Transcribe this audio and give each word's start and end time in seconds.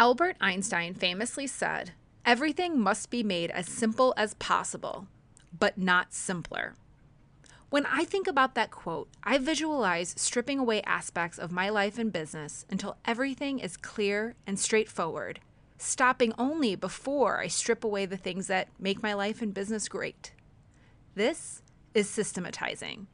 Albert 0.00 0.36
Einstein 0.40 0.94
famously 0.94 1.48
said, 1.48 1.90
Everything 2.24 2.78
must 2.78 3.10
be 3.10 3.24
made 3.24 3.50
as 3.50 3.66
simple 3.66 4.14
as 4.16 4.34
possible, 4.34 5.08
but 5.58 5.76
not 5.76 6.14
simpler. 6.14 6.74
When 7.70 7.84
I 7.84 8.04
think 8.04 8.28
about 8.28 8.54
that 8.54 8.70
quote, 8.70 9.08
I 9.24 9.38
visualize 9.38 10.14
stripping 10.16 10.60
away 10.60 10.82
aspects 10.82 11.36
of 11.36 11.50
my 11.50 11.68
life 11.68 11.98
and 11.98 12.12
business 12.12 12.64
until 12.70 12.96
everything 13.04 13.58
is 13.58 13.76
clear 13.76 14.36
and 14.46 14.56
straightforward, 14.56 15.40
stopping 15.78 16.32
only 16.38 16.76
before 16.76 17.40
I 17.40 17.48
strip 17.48 17.82
away 17.82 18.06
the 18.06 18.16
things 18.16 18.46
that 18.46 18.68
make 18.78 19.02
my 19.02 19.14
life 19.14 19.42
and 19.42 19.52
business 19.52 19.88
great. 19.88 20.32
This 21.16 21.60
is 21.92 22.08
systematizing. 22.08 23.08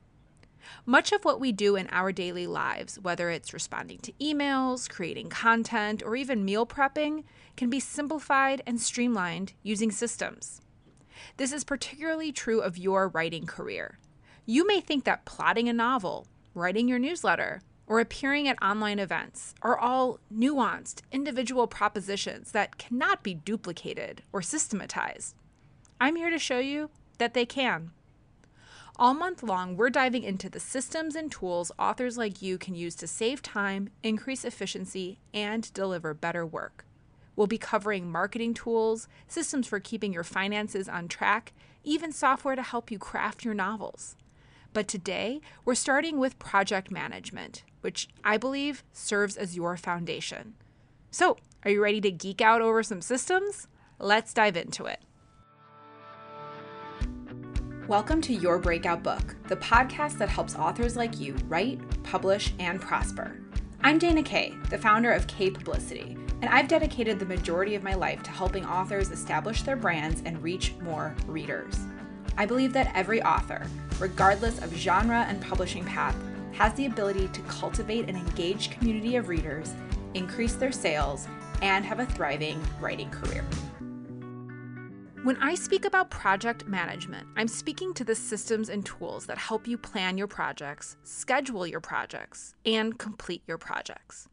Much 0.86 1.12
of 1.12 1.24
what 1.24 1.40
we 1.40 1.52
do 1.52 1.76
in 1.76 1.88
our 1.88 2.12
daily 2.12 2.46
lives, 2.46 2.98
whether 3.00 3.30
it's 3.30 3.54
responding 3.54 3.98
to 3.98 4.12
emails, 4.12 4.88
creating 4.88 5.28
content, 5.28 6.02
or 6.04 6.16
even 6.16 6.44
meal 6.44 6.66
prepping, 6.66 7.24
can 7.56 7.70
be 7.70 7.80
simplified 7.80 8.62
and 8.66 8.80
streamlined 8.80 9.52
using 9.62 9.90
systems. 9.90 10.60
This 11.36 11.52
is 11.52 11.64
particularly 11.64 12.32
true 12.32 12.60
of 12.60 12.78
your 12.78 13.08
writing 13.08 13.46
career. 13.46 13.98
You 14.46 14.66
may 14.66 14.80
think 14.80 15.04
that 15.04 15.24
plotting 15.24 15.68
a 15.68 15.72
novel, 15.72 16.26
writing 16.54 16.88
your 16.88 16.98
newsletter, 16.98 17.62
or 17.86 18.00
appearing 18.00 18.48
at 18.48 18.62
online 18.62 18.98
events 18.98 19.54
are 19.62 19.78
all 19.78 20.18
nuanced, 20.32 21.02
individual 21.12 21.66
propositions 21.66 22.52
that 22.52 22.78
cannot 22.78 23.22
be 23.22 23.34
duplicated 23.34 24.22
or 24.32 24.42
systematized. 24.42 25.34
I'm 26.00 26.16
here 26.16 26.30
to 26.30 26.38
show 26.38 26.58
you 26.58 26.90
that 27.18 27.34
they 27.34 27.46
can. 27.46 27.90
All 28.96 29.12
month 29.12 29.42
long, 29.42 29.76
we're 29.76 29.90
diving 29.90 30.22
into 30.22 30.48
the 30.48 30.60
systems 30.60 31.16
and 31.16 31.30
tools 31.30 31.72
authors 31.80 32.16
like 32.16 32.40
you 32.40 32.56
can 32.58 32.76
use 32.76 32.94
to 32.96 33.08
save 33.08 33.42
time, 33.42 33.90
increase 34.04 34.44
efficiency, 34.44 35.18
and 35.32 35.72
deliver 35.72 36.14
better 36.14 36.46
work. 36.46 36.86
We'll 37.34 37.48
be 37.48 37.58
covering 37.58 38.12
marketing 38.12 38.54
tools, 38.54 39.08
systems 39.26 39.66
for 39.66 39.80
keeping 39.80 40.12
your 40.12 40.22
finances 40.22 40.88
on 40.88 41.08
track, 41.08 41.52
even 41.82 42.12
software 42.12 42.54
to 42.54 42.62
help 42.62 42.92
you 42.92 43.00
craft 43.00 43.44
your 43.44 43.52
novels. 43.52 44.14
But 44.72 44.86
today, 44.86 45.40
we're 45.64 45.74
starting 45.74 46.20
with 46.20 46.38
project 46.38 46.88
management, 46.88 47.64
which 47.80 48.08
I 48.22 48.36
believe 48.36 48.84
serves 48.92 49.36
as 49.36 49.56
your 49.56 49.76
foundation. 49.76 50.54
So, 51.10 51.36
are 51.64 51.70
you 51.72 51.82
ready 51.82 52.00
to 52.00 52.12
geek 52.12 52.40
out 52.40 52.62
over 52.62 52.84
some 52.84 53.00
systems? 53.00 53.66
Let's 53.98 54.32
dive 54.32 54.56
into 54.56 54.84
it. 54.86 55.00
Welcome 57.88 58.22
to 58.22 58.32
Your 58.32 58.58
Breakout 58.58 59.02
Book, 59.02 59.36
the 59.46 59.56
podcast 59.56 60.16
that 60.16 60.30
helps 60.30 60.56
authors 60.56 60.96
like 60.96 61.20
you 61.20 61.36
write, 61.48 61.78
publish, 62.02 62.54
and 62.58 62.80
prosper. 62.80 63.36
I'm 63.82 63.98
Dana 63.98 64.22
Kaye, 64.22 64.54
the 64.70 64.78
founder 64.78 65.12
of 65.12 65.26
Kaye 65.26 65.50
Publicity, 65.50 66.16
and 66.40 66.46
I've 66.46 66.66
dedicated 66.66 67.18
the 67.18 67.26
majority 67.26 67.74
of 67.74 67.82
my 67.82 67.92
life 67.92 68.22
to 68.22 68.30
helping 68.30 68.64
authors 68.64 69.10
establish 69.10 69.60
their 69.60 69.76
brands 69.76 70.22
and 70.24 70.42
reach 70.42 70.72
more 70.80 71.14
readers. 71.26 71.78
I 72.38 72.46
believe 72.46 72.72
that 72.72 72.90
every 72.94 73.22
author, 73.22 73.66
regardless 73.98 74.62
of 74.62 74.74
genre 74.74 75.26
and 75.28 75.42
publishing 75.42 75.84
path, 75.84 76.16
has 76.52 76.72
the 76.72 76.86
ability 76.86 77.28
to 77.28 77.42
cultivate 77.42 78.08
an 78.08 78.16
engaged 78.16 78.72
community 78.72 79.16
of 79.16 79.28
readers, 79.28 79.74
increase 80.14 80.54
their 80.54 80.72
sales, 80.72 81.28
and 81.60 81.84
have 81.84 82.00
a 82.00 82.06
thriving 82.06 82.64
writing 82.80 83.10
career. 83.10 83.44
When 85.24 85.38
I 85.38 85.54
speak 85.54 85.86
about 85.86 86.10
project 86.10 86.68
management, 86.68 87.26
I'm 87.34 87.48
speaking 87.48 87.94
to 87.94 88.04
the 88.04 88.14
systems 88.14 88.68
and 88.68 88.84
tools 88.84 89.24
that 89.24 89.38
help 89.38 89.66
you 89.66 89.78
plan 89.78 90.18
your 90.18 90.26
projects, 90.26 90.98
schedule 91.02 91.66
your 91.66 91.80
projects, 91.80 92.54
and 92.66 92.98
complete 92.98 93.42
your 93.46 93.56
projects. 93.56 94.28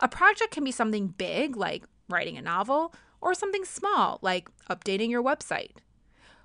A 0.00 0.08
project 0.08 0.50
can 0.50 0.64
be 0.64 0.72
something 0.72 1.08
big, 1.08 1.56
like 1.58 1.84
writing 2.08 2.38
a 2.38 2.42
novel, 2.42 2.94
or 3.20 3.34
something 3.34 3.66
small, 3.66 4.18
like 4.22 4.48
updating 4.70 5.10
your 5.10 5.22
website. 5.22 5.72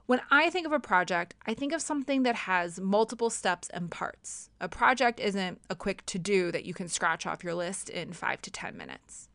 When 0.07 0.19
I 0.29 0.49
think 0.49 0.67
of 0.67 0.73
a 0.73 0.79
project, 0.81 1.35
I 1.47 1.53
think 1.53 1.71
of 1.71 1.81
something 1.81 2.23
that 2.23 2.35
has 2.35 2.81
multiple 2.81 3.29
steps 3.29 3.69
and 3.69 3.89
parts. 3.89 4.49
A 4.59 4.67
project 4.67 5.21
isn't 5.21 5.61
a 5.69 5.75
quick 5.75 6.05
to 6.07 6.19
do 6.19 6.51
that 6.51 6.65
you 6.65 6.73
can 6.73 6.89
scratch 6.89 7.25
off 7.25 7.45
your 7.45 7.53
list 7.53 7.89
in 7.89 8.11
five 8.11 8.41
to 8.41 8.51
10 8.51 8.75
minutes. 8.75 9.28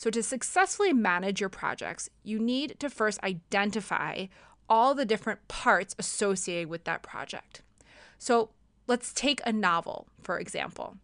So, 0.00 0.08
to 0.08 0.22
successfully 0.22 0.94
manage 0.94 1.40
your 1.40 1.50
projects, 1.50 2.08
you 2.22 2.38
need 2.38 2.80
to 2.80 2.88
first 2.88 3.22
identify 3.22 4.28
all 4.66 4.94
the 4.94 5.04
different 5.04 5.46
parts 5.46 5.94
associated 5.98 6.70
with 6.70 6.84
that 6.84 7.02
project. 7.02 7.60
So, 8.16 8.48
let's 8.86 9.12
take 9.12 9.42
a 9.44 9.52
novel, 9.52 10.06
for 10.22 10.38
example. 10.38 10.96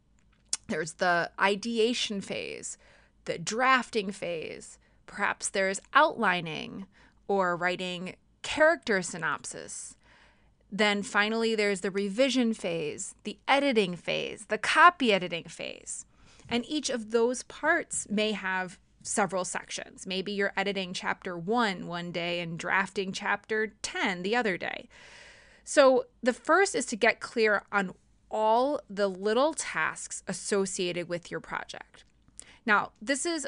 There's 0.68 0.94
the 0.94 1.30
ideation 1.38 2.22
phase, 2.22 2.78
the 3.26 3.36
drafting 3.36 4.12
phase, 4.12 4.78
perhaps 5.04 5.50
there's 5.50 5.82
outlining 5.92 6.86
or 7.28 7.54
writing 7.54 8.16
character 8.40 9.02
synopsis. 9.02 9.94
Then 10.72 11.02
finally, 11.02 11.54
there's 11.54 11.82
the 11.82 11.90
revision 11.90 12.54
phase, 12.54 13.14
the 13.24 13.36
editing 13.46 13.94
phase, 13.94 14.46
the 14.46 14.56
copy 14.56 15.12
editing 15.12 15.44
phase. 15.44 16.06
And 16.48 16.64
each 16.66 16.88
of 16.88 17.10
those 17.10 17.42
parts 17.42 18.06
may 18.08 18.32
have 18.32 18.78
several 19.06 19.44
sections. 19.44 20.06
Maybe 20.06 20.32
you're 20.32 20.52
editing 20.56 20.92
chapter 20.92 21.38
one 21.38 21.86
one 21.86 22.12
day 22.12 22.40
and 22.40 22.58
drafting 22.58 23.12
chapter 23.12 23.74
10 23.82 24.22
the 24.22 24.36
other 24.36 24.56
day. 24.56 24.88
So, 25.64 26.06
the 26.22 26.32
first 26.32 26.74
is 26.74 26.86
to 26.86 26.96
get 26.96 27.20
clear 27.20 27.62
on 27.72 27.94
all 28.30 28.80
the 28.88 29.08
little 29.08 29.54
tasks 29.54 30.22
associated 30.28 31.08
with 31.08 31.30
your 31.30 31.40
project. 31.40 32.04
Now, 32.64 32.92
this 33.00 33.26
is 33.26 33.46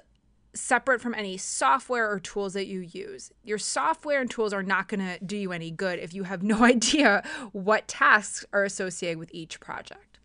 separate 0.55 1.01
from 1.01 1.15
any 1.15 1.37
software 1.37 2.11
or 2.11 2.19
tools 2.19 2.55
that 2.55 2.67
you 2.67 2.81
use. 2.81 3.31
Your 3.45 3.59
software 3.59 4.21
and 4.21 4.31
tools 4.31 4.53
are 4.53 4.63
not 4.63 4.89
going 4.89 5.01
to 5.01 5.25
do 5.25 5.37
you 5.37 5.53
any 5.53 5.71
good 5.71 5.99
if 5.99 6.13
you 6.15 6.25
have 6.25 6.43
no 6.55 6.65
idea 6.65 7.23
what 7.53 7.87
tasks 7.87 8.45
are 8.53 8.65
associated 8.65 9.19
with 9.19 9.31
each 9.33 9.61
project. 9.61 10.19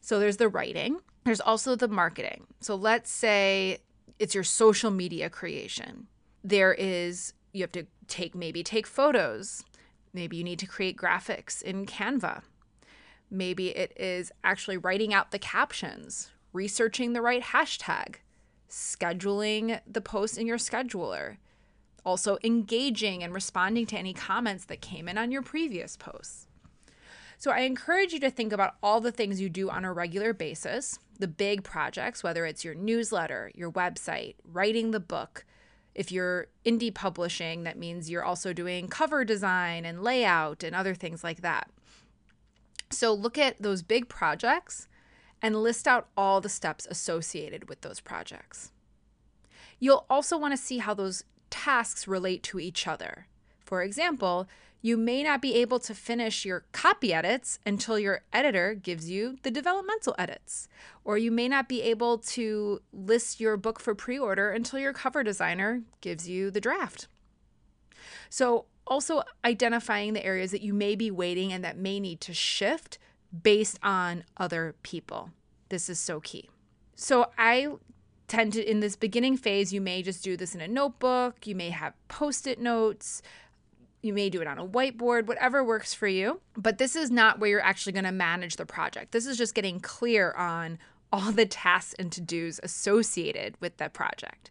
So, 0.00 0.18
there's 0.18 0.36
the 0.36 0.48
writing, 0.48 0.98
there's 1.24 1.40
also 1.40 1.74
the 1.74 1.88
marketing. 1.88 2.46
So, 2.60 2.74
let's 2.74 3.10
say 3.10 3.78
it's 4.22 4.36
your 4.36 4.44
social 4.44 4.92
media 4.92 5.28
creation. 5.28 6.06
There 6.44 6.72
is 6.72 7.34
you 7.52 7.62
have 7.62 7.72
to 7.72 7.86
take 8.06 8.36
maybe 8.36 8.62
take 8.62 8.86
photos. 8.86 9.64
Maybe 10.14 10.36
you 10.36 10.44
need 10.44 10.60
to 10.60 10.66
create 10.66 10.96
graphics 10.96 11.60
in 11.60 11.86
Canva. 11.86 12.42
Maybe 13.28 13.70
it 13.70 13.92
is 13.96 14.30
actually 14.44 14.76
writing 14.76 15.12
out 15.12 15.32
the 15.32 15.40
captions, 15.40 16.30
researching 16.52 17.14
the 17.14 17.20
right 17.20 17.42
hashtag, 17.42 18.16
scheduling 18.70 19.80
the 19.90 20.00
post 20.00 20.38
in 20.38 20.46
your 20.46 20.58
scheduler, 20.58 21.38
also 22.04 22.38
engaging 22.44 23.24
and 23.24 23.34
responding 23.34 23.86
to 23.86 23.98
any 23.98 24.14
comments 24.14 24.66
that 24.66 24.80
came 24.80 25.08
in 25.08 25.18
on 25.18 25.32
your 25.32 25.42
previous 25.42 25.96
posts. 25.96 26.46
So 27.42 27.50
I 27.50 27.62
encourage 27.62 28.12
you 28.12 28.20
to 28.20 28.30
think 28.30 28.52
about 28.52 28.76
all 28.84 29.00
the 29.00 29.10
things 29.10 29.40
you 29.40 29.48
do 29.48 29.68
on 29.68 29.84
a 29.84 29.92
regular 29.92 30.32
basis, 30.32 31.00
the 31.18 31.26
big 31.26 31.64
projects, 31.64 32.22
whether 32.22 32.46
it's 32.46 32.64
your 32.64 32.76
newsletter, 32.76 33.50
your 33.56 33.72
website, 33.72 34.36
writing 34.44 34.92
the 34.92 35.00
book. 35.00 35.44
If 35.92 36.12
you're 36.12 36.46
indie 36.64 36.94
publishing, 36.94 37.64
that 37.64 37.76
means 37.76 38.08
you're 38.08 38.22
also 38.22 38.52
doing 38.52 38.86
cover 38.86 39.24
design 39.24 39.84
and 39.84 40.04
layout 40.04 40.62
and 40.62 40.72
other 40.72 40.94
things 40.94 41.24
like 41.24 41.40
that. 41.40 41.68
So 42.90 43.12
look 43.12 43.36
at 43.36 43.60
those 43.60 43.82
big 43.82 44.08
projects 44.08 44.86
and 45.42 45.64
list 45.64 45.88
out 45.88 46.06
all 46.16 46.40
the 46.40 46.48
steps 46.48 46.86
associated 46.88 47.68
with 47.68 47.80
those 47.80 47.98
projects. 47.98 48.70
You'll 49.80 50.06
also 50.08 50.38
want 50.38 50.52
to 50.52 50.62
see 50.62 50.78
how 50.78 50.94
those 50.94 51.24
tasks 51.50 52.06
relate 52.06 52.44
to 52.44 52.60
each 52.60 52.86
other. 52.86 53.26
For 53.64 53.82
example, 53.82 54.46
you 54.82 54.96
may 54.96 55.22
not 55.22 55.40
be 55.40 55.54
able 55.54 55.78
to 55.78 55.94
finish 55.94 56.44
your 56.44 56.64
copy 56.72 57.14
edits 57.14 57.60
until 57.64 57.98
your 57.98 58.22
editor 58.32 58.74
gives 58.74 59.08
you 59.08 59.36
the 59.44 59.50
developmental 59.50 60.14
edits. 60.18 60.68
Or 61.04 61.16
you 61.16 61.30
may 61.30 61.48
not 61.48 61.68
be 61.68 61.82
able 61.82 62.18
to 62.18 62.82
list 62.92 63.40
your 63.40 63.56
book 63.56 63.78
for 63.80 63.94
pre 63.94 64.18
order 64.18 64.50
until 64.50 64.80
your 64.80 64.92
cover 64.92 65.22
designer 65.22 65.82
gives 66.00 66.28
you 66.28 66.50
the 66.50 66.60
draft. 66.60 67.06
So, 68.28 68.66
also 68.84 69.22
identifying 69.44 70.12
the 70.12 70.24
areas 70.24 70.50
that 70.50 70.60
you 70.60 70.74
may 70.74 70.96
be 70.96 71.10
waiting 71.10 71.52
and 71.52 71.62
that 71.64 71.78
may 71.78 72.00
need 72.00 72.20
to 72.22 72.34
shift 72.34 72.98
based 73.42 73.78
on 73.82 74.24
other 74.36 74.74
people. 74.82 75.30
This 75.68 75.88
is 75.88 76.00
so 76.00 76.18
key. 76.18 76.50
So, 76.96 77.30
I 77.38 77.68
tend 78.26 78.54
to, 78.54 78.68
in 78.68 78.80
this 78.80 78.96
beginning 78.96 79.36
phase, 79.36 79.72
you 79.72 79.80
may 79.80 80.02
just 80.02 80.24
do 80.24 80.36
this 80.36 80.54
in 80.54 80.60
a 80.60 80.66
notebook, 80.66 81.46
you 81.46 81.54
may 81.54 81.70
have 81.70 81.94
post 82.08 82.46
it 82.46 82.58
notes. 82.58 83.22
You 84.02 84.12
may 84.12 84.28
do 84.30 84.40
it 84.40 84.48
on 84.48 84.58
a 84.58 84.66
whiteboard, 84.66 85.26
whatever 85.26 85.64
works 85.64 85.94
for 85.94 86.08
you. 86.08 86.40
But 86.56 86.78
this 86.78 86.96
is 86.96 87.10
not 87.10 87.38
where 87.38 87.48
you're 87.48 87.60
actually 87.60 87.92
going 87.92 88.04
to 88.04 88.12
manage 88.12 88.56
the 88.56 88.66
project. 88.66 89.12
This 89.12 89.26
is 89.26 89.38
just 89.38 89.54
getting 89.54 89.80
clear 89.80 90.32
on 90.32 90.78
all 91.12 91.30
the 91.30 91.46
tasks 91.46 91.94
and 91.98 92.10
to 92.12 92.20
dos 92.20 92.58
associated 92.62 93.54
with 93.60 93.76
that 93.76 93.92
project. 93.92 94.50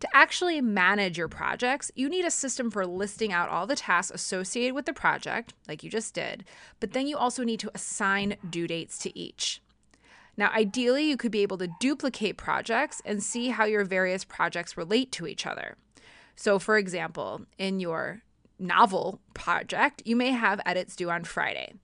To 0.00 0.08
actually 0.16 0.62
manage 0.62 1.18
your 1.18 1.28
projects, 1.28 1.90
you 1.94 2.08
need 2.08 2.24
a 2.24 2.30
system 2.30 2.70
for 2.70 2.86
listing 2.86 3.34
out 3.34 3.50
all 3.50 3.66
the 3.66 3.76
tasks 3.76 4.10
associated 4.14 4.74
with 4.74 4.86
the 4.86 4.94
project, 4.94 5.52
like 5.68 5.84
you 5.84 5.90
just 5.90 6.14
did, 6.14 6.44
but 6.78 6.92
then 6.92 7.06
you 7.06 7.18
also 7.18 7.44
need 7.44 7.60
to 7.60 7.70
assign 7.74 8.36
due 8.48 8.66
dates 8.66 8.96
to 9.00 9.18
each. 9.18 9.60
Now, 10.38 10.50
ideally, 10.52 11.04
you 11.04 11.18
could 11.18 11.32
be 11.32 11.42
able 11.42 11.58
to 11.58 11.68
duplicate 11.80 12.38
projects 12.38 13.02
and 13.04 13.22
see 13.22 13.48
how 13.48 13.66
your 13.66 13.84
various 13.84 14.24
projects 14.24 14.78
relate 14.78 15.12
to 15.12 15.26
each 15.26 15.44
other. 15.44 15.76
So, 16.34 16.58
for 16.58 16.78
example, 16.78 17.42
in 17.58 17.78
your 17.78 18.22
novel 18.60 19.20
project, 19.34 20.02
you 20.04 20.16
may 20.16 20.30
have 20.30 20.60
edits 20.64 20.94
due 20.94 21.10
on 21.10 21.24
Friday, 21.24 21.74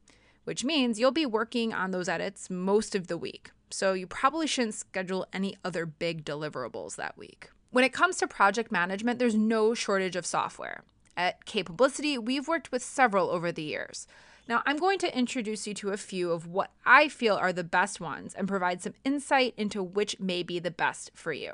which 0.44 0.64
means 0.64 0.98
you'll 0.98 1.10
be 1.10 1.26
working 1.26 1.72
on 1.72 1.90
those 1.90 2.08
edits 2.08 2.50
most 2.50 2.94
of 2.94 3.06
the 3.08 3.18
week. 3.18 3.50
So, 3.70 3.94
you 3.94 4.06
probably 4.06 4.46
shouldn't 4.46 4.74
schedule 4.74 5.26
any 5.32 5.56
other 5.64 5.86
big 5.86 6.24
deliverables 6.24 6.94
that 6.96 7.18
week. 7.18 7.50
When 7.70 7.84
it 7.84 7.92
comes 7.92 8.16
to 8.18 8.28
project 8.28 8.70
management, 8.70 9.18
there's 9.18 9.34
no 9.34 9.74
shortage 9.74 10.14
of 10.14 10.24
software. 10.24 10.84
At 11.16 11.44
Kaye 11.46 11.64
Publicity, 11.64 12.16
we've 12.16 12.46
worked 12.46 12.70
with 12.70 12.82
several 12.82 13.30
over 13.30 13.50
the 13.50 13.62
years. 13.62 14.06
Now, 14.48 14.62
I'm 14.64 14.76
going 14.76 14.98
to 15.00 15.18
introduce 15.18 15.66
you 15.66 15.74
to 15.74 15.90
a 15.90 15.96
few 15.96 16.30
of 16.30 16.46
what 16.46 16.70
I 16.84 17.08
feel 17.08 17.34
are 17.34 17.52
the 17.52 17.64
best 17.64 18.00
ones 18.00 18.32
and 18.34 18.46
provide 18.46 18.80
some 18.80 18.94
insight 19.04 19.54
into 19.56 19.82
which 19.82 20.20
may 20.20 20.44
be 20.44 20.60
the 20.60 20.70
best 20.70 21.10
for 21.14 21.32
you. 21.32 21.52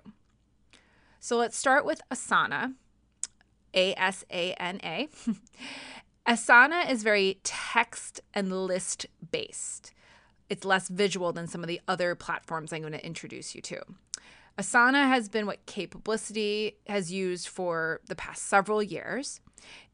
So 1.19 1.37
let's 1.37 1.57
start 1.57 1.87
with 1.87 2.03
Asana, 2.13 2.75
A 3.75 3.95
S 3.95 4.25
A 4.31 4.53
N 4.55 4.81
A. 4.85 5.09
Asana 6.29 6.91
is 6.91 7.03
very 7.03 7.41
text 7.43 8.21
and 8.33 8.67
list 8.67 9.07
based. 9.31 9.93
It's 10.49 10.65
less 10.65 10.89
visual 10.89 11.33
than 11.33 11.47
some 11.47 11.63
of 11.63 11.69
the 11.69 11.81
other 11.89 12.15
platforms 12.15 12.73
I'm 12.73 12.83
going 12.83 12.93
to 12.93 13.05
introduce 13.05 13.55
you 13.55 13.63
to. 13.63 13.81
Asana 14.59 15.09
has 15.09 15.29
been 15.29 15.47
what 15.47 15.65
Kaye 15.65 15.87
Publicity 15.87 16.77
has 16.87 17.11
used 17.11 17.49
for 17.49 18.01
the 18.07 18.15
past 18.15 18.43
several 18.43 18.83
years. 18.83 19.41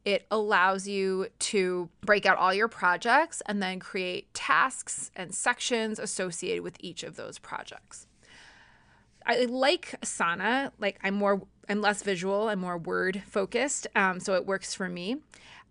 It 0.05 0.27
allows 0.31 0.89
you 0.89 1.29
to 1.39 1.89
break 2.01 2.27
out 2.27 2.39
all 2.39 2.53
your 2.53 2.67
projects 2.67 3.41
and 3.47 3.63
then 3.63 3.79
create 3.79 4.35
tasks 4.35 5.13
and 5.15 5.33
sections 5.33 5.99
associated 5.99 6.63
with 6.63 6.77
each 6.81 7.05
of 7.05 7.15
those 7.17 7.39
projects. 7.39 8.08
I 9.29 9.45
like 9.45 9.95
Asana. 10.01 10.73
Like 10.79 10.99
I'm 11.05 11.15
more, 11.15 11.43
I'm 11.69 11.81
less 11.81 12.03
visual. 12.03 12.49
I'm 12.49 12.61
more 12.61 12.79
word 12.79 13.23
focused, 13.27 13.87
um, 13.95 14.19
so 14.19 14.35
it 14.35 14.47
works 14.47 14.75
for 14.75 14.89
me. 14.89 15.19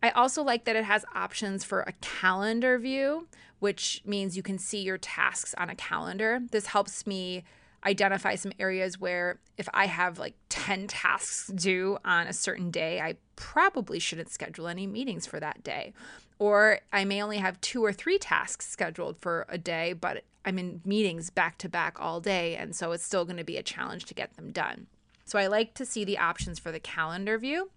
I 0.01 0.12
also 0.12 0.44
like 0.44 0.65
that 0.65 0.75
it 0.75 0.86
has 0.86 1.04
options 1.15 1.63
for 1.63 1.81
a 1.81 1.94
calendar 2.01 2.77
view, 2.77 3.27
which 3.59 4.04
means 4.06 4.38
you 4.38 4.44
can 4.44 4.59
see 4.59 4.83
your 4.83 5.00
tasks 5.00 5.56
on 5.57 5.71
a 5.71 5.75
calendar. 5.75 6.39
This 6.51 6.68
helps 6.68 7.07
me 7.07 7.44
identify 7.83 8.36
some 8.36 8.51
areas 8.59 9.00
where 9.00 9.39
if 9.57 9.68
I 9.74 9.88
have 9.88 10.19
like 10.19 10.36
10 10.50 10.88
tasks 10.88 11.48
due 11.48 11.98
on 12.06 12.27
a 12.27 12.33
certain 12.33 12.69
day, 12.69 13.00
I 13.00 13.15
probably 13.36 13.98
shouldn't 13.98 14.30
schedule 14.30 14.68
any 14.68 14.86
meetings 14.86 15.25
for 15.25 15.39
that 15.39 15.63
day. 15.63 15.94
Or 16.39 16.80
I 16.94 17.06
may 17.06 17.22
only 17.22 17.38
have 17.38 17.60
two 17.62 17.84
or 17.84 17.92
three 17.92 18.18
tasks 18.18 18.68
scheduled 18.68 19.18
for 19.19 19.45
a 19.50 19.57
day, 19.57 19.94
but 19.94 20.24
I'm 20.45 20.60
in 20.60 20.81
meetings 20.86 21.30
back 21.30 21.57
to 21.60 21.69
back 21.69 22.00
all 22.00 22.22
day. 22.22 22.56
And 22.56 22.75
so 22.75 22.92
it's 22.92 23.04
still 23.04 23.25
going 23.25 23.38
to 23.38 23.44
be 23.44 23.57
a 23.57 23.63
challenge 23.63 24.06
to 24.06 24.13
get 24.13 24.36
them 24.36 24.51
done. 24.51 24.88
So 25.25 25.38
I 25.38 25.48
like 25.48 25.74
to 25.75 25.86
see 25.86 26.06
the 26.06 26.18
options 26.18 26.60
for 26.60 26.72
the 26.72 26.80
calendar 26.80 27.38
view. 27.38 27.72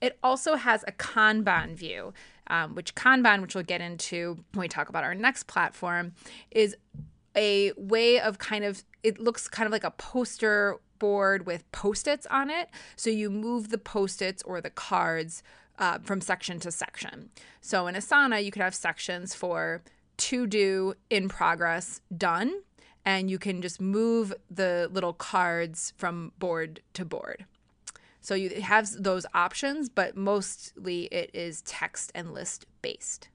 It 0.00 0.18
also 0.22 0.56
has 0.56 0.82
a 0.88 0.92
Kanban 0.92 1.74
view, 1.74 2.14
um, 2.46 2.74
which 2.74 2.94
Kanban, 2.94 3.42
which 3.42 3.54
we'll 3.54 3.64
get 3.64 3.80
into 3.80 4.44
when 4.52 4.62
we 4.62 4.68
talk 4.68 4.88
about 4.88 5.04
our 5.04 5.14
next 5.14 5.46
platform, 5.46 6.12
is 6.50 6.76
a 7.36 7.72
way 7.76 8.18
of 8.20 8.38
kind 8.38 8.64
of 8.64 8.82
it 9.02 9.20
looks 9.20 9.48
kind 9.48 9.66
of 9.66 9.72
like 9.72 9.84
a 9.84 9.90
poster 9.92 10.78
board 10.98 11.46
with 11.46 11.70
post-its 11.72 12.26
on 12.26 12.50
it 12.50 12.68
so 12.96 13.08
you 13.08 13.30
move 13.30 13.70
the 13.70 13.78
post-its 13.78 14.42
or 14.42 14.60
the 14.60 14.70
cards 14.70 15.42
uh, 15.80 15.98
from 16.02 16.20
section 16.20 16.60
to 16.60 16.70
section. 16.70 17.30
So 17.60 17.86
in 17.88 17.96
asana 17.96 18.44
you 18.44 18.52
could 18.52 18.62
have 18.62 18.74
sections 18.74 19.34
for 19.34 19.82
to 20.18 20.46
do 20.46 20.94
in 21.08 21.28
progress 21.28 22.00
done 22.16 22.60
and 23.04 23.30
you 23.30 23.38
can 23.38 23.62
just 23.62 23.80
move 23.80 24.34
the 24.50 24.88
little 24.92 25.14
cards 25.14 25.94
from 25.96 26.32
board 26.38 26.80
to 26.92 27.04
board. 27.04 27.46
So 28.20 28.34
you 28.34 28.60
have 28.60 28.88
those 29.02 29.24
options 29.34 29.88
but 29.88 30.16
mostly 30.16 31.04
it 31.04 31.30
is 31.32 31.62
text 31.62 32.12
and 32.14 32.32
list 32.34 32.66
based 32.82 33.28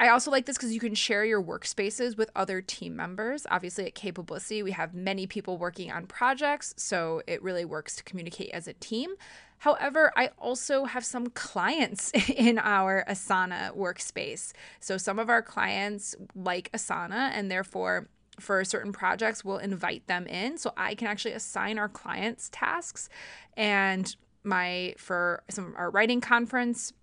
I 0.00 0.08
also 0.08 0.30
like 0.30 0.46
this 0.46 0.56
because 0.56 0.72
you 0.72 0.80
can 0.80 0.94
share 0.94 1.26
your 1.26 1.42
workspaces 1.42 2.16
with 2.16 2.30
other 2.34 2.62
team 2.62 2.96
members. 2.96 3.46
Obviously, 3.50 3.84
at 3.84 3.94
Kaye 3.94 4.12
Publicity, 4.12 4.62
we 4.62 4.70
have 4.70 4.94
many 4.94 5.26
people 5.26 5.58
working 5.58 5.92
on 5.92 6.06
projects, 6.06 6.72
so 6.78 7.20
it 7.26 7.42
really 7.42 7.66
works 7.66 7.96
to 7.96 8.02
communicate 8.04 8.48
as 8.52 8.66
a 8.66 8.72
team. 8.72 9.10
However, 9.58 10.10
I 10.16 10.30
also 10.38 10.84
have 10.86 11.04
some 11.04 11.26
clients 11.26 12.12
in 12.34 12.58
our 12.58 13.04
Asana 13.10 13.76
workspace. 13.76 14.54
So 14.80 14.96
some 14.96 15.18
of 15.18 15.28
our 15.28 15.42
clients 15.42 16.16
like 16.34 16.72
Asana, 16.72 17.30
and 17.34 17.50
therefore, 17.50 18.08
for 18.40 18.64
certain 18.64 18.92
projects, 18.92 19.44
we'll 19.44 19.58
invite 19.58 20.06
them 20.06 20.26
in. 20.26 20.56
So 20.56 20.72
I 20.78 20.94
can 20.94 21.08
actually 21.08 21.34
assign 21.34 21.78
our 21.78 21.90
clients 21.90 22.48
tasks. 22.50 23.10
And 23.54 24.16
my, 24.44 24.94
for 24.96 25.42
some 25.50 25.66
of 25.66 25.76
our 25.76 25.90
writing 25.90 26.22
conference, 26.22 26.94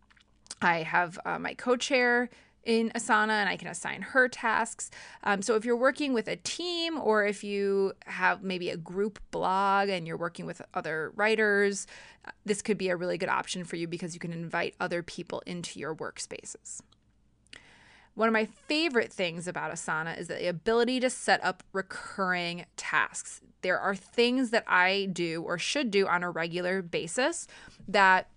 I 0.63 0.81
have 0.81 1.19
uh, 1.23 1.37
my 1.37 1.53
co 1.53 1.75
chair 1.75 2.31
in 2.67 2.89
Asana 2.89 3.31
and 3.31 3.49
I 3.49 3.55
can 3.55 3.69
assign 3.69 4.01
her 4.01 4.27
tasks. 4.27 4.91
Um, 5.23 5.41
so 5.41 5.55
if 5.55 5.63
you're 5.63 5.77
working 5.77 6.13
with 6.13 6.27
a 6.27 6.35
team 6.35 6.99
or 6.99 7.25
if 7.25 7.41
you 7.43 7.93
have 8.05 8.43
maybe 8.43 8.69
a 8.69 8.77
group 8.77 9.19
blog 9.31 9.87
and 9.87 10.05
you're 10.05 10.17
working 10.17 10.45
with 10.45 10.61
other 10.73 11.13
writers, 11.15 11.87
uh, 12.25 12.31
this 12.45 12.61
could 12.61 12.77
be 12.77 12.89
a 12.89 12.97
really 12.97 13.17
good 13.17 13.29
option 13.29 13.63
for 13.63 13.77
you 13.77 13.87
because 13.87 14.13
you 14.13 14.19
can 14.19 14.33
invite 14.33 14.75
other 14.81 15.01
people 15.01 15.41
into 15.45 15.79
your 15.79 15.95
workspaces. 15.95 16.81
One 18.15 18.27
of 18.27 18.33
my 18.33 18.45
favorite 18.45 19.13
things 19.13 19.47
about 19.47 19.71
Asana 19.71 20.19
is 20.19 20.27
the 20.27 20.49
ability 20.49 20.99
to 20.99 21.09
set 21.09 21.41
up 21.45 21.63
recurring 21.71 22.65
tasks. 22.75 23.41
There 23.61 23.79
are 23.79 23.95
things 23.95 24.49
that 24.49 24.65
I 24.67 25.07
do 25.13 25.41
or 25.43 25.57
should 25.57 25.89
do 25.89 26.05
on 26.05 26.21
a 26.21 26.29
regular 26.29 26.81
basis 26.81 27.47
that 27.87 28.27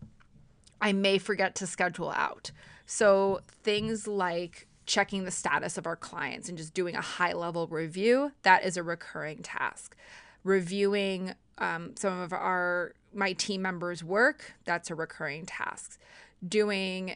I 0.80 0.92
may 0.92 1.18
forget 1.18 1.56
to 1.56 1.66
schedule 1.66 2.10
out. 2.10 2.52
So 2.92 3.42
things 3.62 4.08
like 4.08 4.66
checking 4.84 5.24
the 5.24 5.30
status 5.30 5.78
of 5.78 5.86
our 5.86 5.94
clients 5.94 6.48
and 6.48 6.58
just 6.58 6.74
doing 6.74 6.96
a 6.96 7.00
high 7.00 7.34
level 7.34 7.68
review, 7.68 8.32
that 8.42 8.64
is 8.64 8.76
a 8.76 8.82
recurring 8.82 9.44
task. 9.44 9.94
Reviewing 10.42 11.34
um, 11.58 11.92
some 11.94 12.18
of 12.18 12.32
our 12.32 12.94
my 13.14 13.32
team 13.34 13.62
members' 13.62 14.02
work, 14.02 14.54
that's 14.64 14.90
a 14.90 14.96
recurring 14.96 15.46
task. 15.46 16.00
Doing 16.46 17.14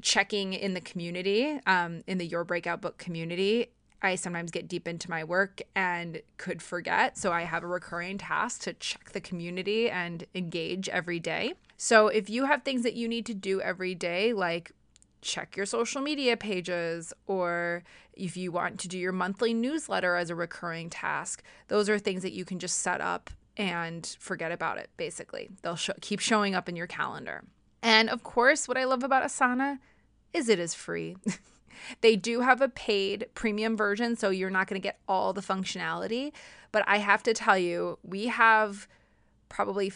checking 0.00 0.52
in 0.52 0.74
the 0.74 0.80
community, 0.80 1.58
um, 1.66 2.04
in 2.06 2.18
the 2.18 2.26
Your 2.26 2.44
Breakout 2.44 2.80
Book 2.80 2.98
community, 2.98 3.72
I 4.00 4.14
sometimes 4.14 4.52
get 4.52 4.68
deep 4.68 4.86
into 4.86 5.10
my 5.10 5.24
work 5.24 5.60
and 5.74 6.22
could 6.36 6.62
forget. 6.62 7.18
So 7.18 7.32
I 7.32 7.42
have 7.42 7.64
a 7.64 7.66
recurring 7.66 8.18
task 8.18 8.60
to 8.62 8.74
check 8.74 9.10
the 9.10 9.20
community 9.20 9.90
and 9.90 10.24
engage 10.36 10.88
every 10.88 11.18
day. 11.18 11.54
So 11.78 12.08
if 12.08 12.28
you 12.28 12.44
have 12.44 12.64
things 12.64 12.82
that 12.82 12.94
you 12.94 13.08
need 13.08 13.24
to 13.26 13.34
do 13.34 13.60
every 13.60 13.94
day, 13.94 14.32
like 14.32 14.72
check 15.22 15.56
your 15.56 15.64
social 15.64 16.02
media 16.02 16.36
pages, 16.36 17.12
or 17.26 17.84
if 18.12 18.36
you 18.36 18.50
want 18.52 18.80
to 18.80 18.88
do 18.88 18.98
your 18.98 19.12
monthly 19.12 19.54
newsletter 19.54 20.16
as 20.16 20.28
a 20.28 20.34
recurring 20.34 20.90
task, 20.90 21.42
those 21.68 21.88
are 21.88 21.98
things 21.98 22.22
that 22.22 22.32
you 22.32 22.44
can 22.44 22.58
just 22.58 22.80
set 22.80 23.00
up 23.00 23.30
and 23.56 24.16
forget 24.18 24.50
about 24.50 24.78
it, 24.78 24.90
basically. 24.96 25.50
They'll 25.62 25.76
sh- 25.76 25.90
keep 26.00 26.20
showing 26.20 26.54
up 26.54 26.68
in 26.68 26.76
your 26.76 26.86
calendar. 26.88 27.44
And 27.80 28.10
of 28.10 28.24
course, 28.24 28.66
what 28.66 28.76
I 28.76 28.84
love 28.84 29.04
about 29.04 29.22
Asana 29.22 29.78
is 30.32 30.48
it 30.48 30.58
is 30.58 30.74
free. 30.74 31.16
they 32.00 32.16
do 32.16 32.40
have 32.40 32.60
a 32.60 32.68
paid 32.68 33.26
premium 33.34 33.76
version, 33.76 34.16
so 34.16 34.30
you're 34.30 34.50
not 34.50 34.66
going 34.66 34.80
to 34.80 34.84
get 34.84 34.98
all 35.08 35.32
the 35.32 35.40
functionality. 35.40 36.32
But 36.72 36.84
I 36.88 36.98
have 36.98 37.22
to 37.22 37.32
tell 37.32 37.56
you, 37.56 37.98
we 38.02 38.26
have 38.26 38.88
probably 39.48 39.92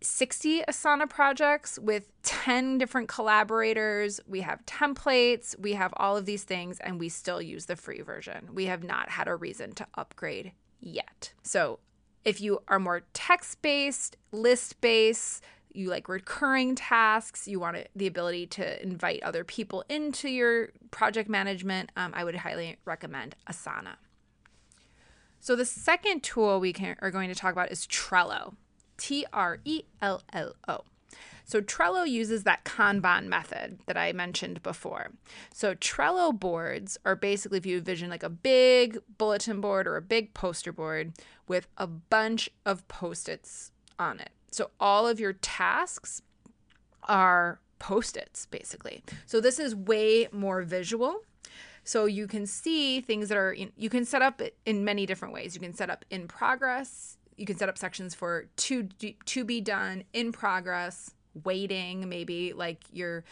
60 0.00 0.62
Asana 0.62 1.08
projects 1.08 1.78
with 1.78 2.08
10 2.22 2.78
different 2.78 3.08
collaborators. 3.08 4.20
We 4.26 4.40
have 4.40 4.64
templates, 4.66 5.58
we 5.58 5.74
have 5.74 5.92
all 5.96 6.16
of 6.16 6.26
these 6.26 6.44
things, 6.44 6.78
and 6.80 6.98
we 6.98 7.08
still 7.08 7.40
use 7.40 7.66
the 7.66 7.76
free 7.76 8.00
version. 8.00 8.50
We 8.52 8.66
have 8.66 8.82
not 8.82 9.10
had 9.10 9.28
a 9.28 9.36
reason 9.36 9.72
to 9.72 9.86
upgrade 9.94 10.52
yet. 10.80 11.32
So, 11.42 11.80
if 12.24 12.40
you 12.40 12.62
are 12.68 12.78
more 12.78 13.02
text 13.14 13.62
based, 13.62 14.16
list 14.32 14.80
based, 14.80 15.42
you 15.72 15.88
like 15.88 16.08
recurring 16.08 16.74
tasks, 16.74 17.46
you 17.46 17.60
want 17.60 17.76
the 17.94 18.06
ability 18.06 18.46
to 18.46 18.82
invite 18.82 19.22
other 19.22 19.44
people 19.44 19.84
into 19.88 20.28
your 20.28 20.70
project 20.90 21.28
management, 21.28 21.92
um, 21.96 22.12
I 22.14 22.24
would 22.24 22.34
highly 22.36 22.76
recommend 22.84 23.36
Asana. 23.48 23.96
So, 25.40 25.54
the 25.54 25.64
second 25.64 26.22
tool 26.22 26.58
we 26.58 26.72
can, 26.72 26.96
are 27.00 27.10
going 27.10 27.28
to 27.28 27.34
talk 27.34 27.52
about 27.52 27.70
is 27.70 27.86
Trello. 27.86 28.54
T 28.98 29.24
R 29.32 29.58
E 29.64 29.84
L 30.02 30.22
L 30.32 30.54
O. 30.68 30.84
So 31.44 31.62
Trello 31.62 32.06
uses 32.06 32.42
that 32.42 32.66
Kanban 32.66 33.24
method 33.24 33.78
that 33.86 33.96
I 33.96 34.12
mentioned 34.12 34.62
before. 34.62 35.12
So 35.50 35.74
Trello 35.74 36.38
boards 36.38 36.98
are 37.06 37.16
basically 37.16 37.56
if 37.56 37.64
you 37.64 37.78
envision 37.78 38.10
like 38.10 38.22
a 38.22 38.28
big 38.28 38.98
bulletin 39.16 39.62
board 39.62 39.86
or 39.86 39.96
a 39.96 40.02
big 40.02 40.34
poster 40.34 40.72
board 40.72 41.14
with 41.46 41.66
a 41.78 41.86
bunch 41.86 42.50
of 42.66 42.86
post-its 42.88 43.72
on 43.98 44.20
it. 44.20 44.28
So 44.50 44.70
all 44.78 45.08
of 45.08 45.18
your 45.18 45.32
tasks 45.32 46.20
are 47.04 47.60
post-its 47.78 48.44
basically. 48.44 49.02
So 49.24 49.40
this 49.40 49.58
is 49.58 49.74
way 49.74 50.28
more 50.30 50.60
visual. 50.62 51.22
So 51.84 52.04
you 52.04 52.26
can 52.26 52.44
see 52.44 53.00
things 53.00 53.30
that 53.30 53.38
are, 53.38 53.54
you 53.54 53.88
can 53.88 54.04
set 54.04 54.20
up 54.20 54.42
in 54.66 54.84
many 54.84 55.06
different 55.06 55.32
ways. 55.32 55.54
You 55.54 55.62
can 55.62 55.72
set 55.72 55.88
up 55.88 56.04
in 56.10 56.28
progress, 56.28 57.16
you 57.38 57.46
can 57.46 57.56
set 57.56 57.68
up 57.68 57.78
sections 57.78 58.14
for 58.14 58.46
to, 58.56 58.84
to 59.24 59.44
be 59.44 59.60
done, 59.60 60.04
in 60.12 60.32
progress, 60.32 61.12
waiting, 61.44 62.08
maybe 62.08 62.52
like 62.52 62.82
you're 62.92 63.24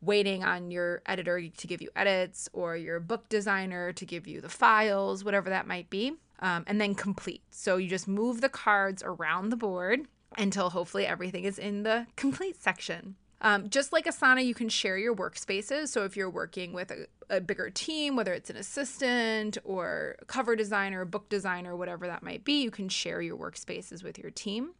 waiting 0.00 0.42
on 0.42 0.70
your 0.70 1.02
editor 1.06 1.48
to 1.48 1.66
give 1.66 1.80
you 1.80 1.88
edits 1.94 2.48
or 2.52 2.76
your 2.76 2.98
book 2.98 3.28
designer 3.28 3.92
to 3.92 4.04
give 4.04 4.26
you 4.26 4.40
the 4.40 4.48
files, 4.48 5.24
whatever 5.24 5.50
that 5.50 5.66
might 5.66 5.88
be. 5.90 6.14
Um, 6.40 6.64
and 6.66 6.80
then 6.80 6.96
complete. 6.96 7.42
So 7.50 7.76
you 7.76 7.88
just 7.88 8.08
move 8.08 8.40
the 8.40 8.48
cards 8.48 9.00
around 9.06 9.50
the 9.50 9.56
board 9.56 10.08
until 10.36 10.70
hopefully 10.70 11.06
everything 11.06 11.44
is 11.44 11.56
in 11.56 11.84
the 11.84 12.08
complete 12.16 12.60
section. 12.60 13.14
Um, 13.42 13.68
just 13.68 13.92
like 13.92 14.06
Asana, 14.06 14.44
you 14.44 14.54
can 14.54 14.68
share 14.68 14.96
your 14.96 15.14
workspaces. 15.14 15.88
So 15.88 16.04
if 16.04 16.16
you're 16.16 16.30
working 16.30 16.72
with 16.72 16.92
a, 16.92 17.06
a 17.28 17.40
bigger 17.40 17.70
team, 17.70 18.14
whether 18.14 18.32
it's 18.32 18.50
an 18.50 18.56
assistant 18.56 19.58
or 19.64 20.16
cover 20.28 20.54
designer, 20.54 21.04
book 21.04 21.28
designer, 21.28 21.76
whatever 21.76 22.06
that 22.06 22.22
might 22.22 22.44
be, 22.44 22.62
you 22.62 22.70
can 22.70 22.88
share 22.88 23.20
your 23.20 23.36
workspaces 23.36 24.04
with 24.04 24.16
your 24.16 24.30
team. 24.30 24.70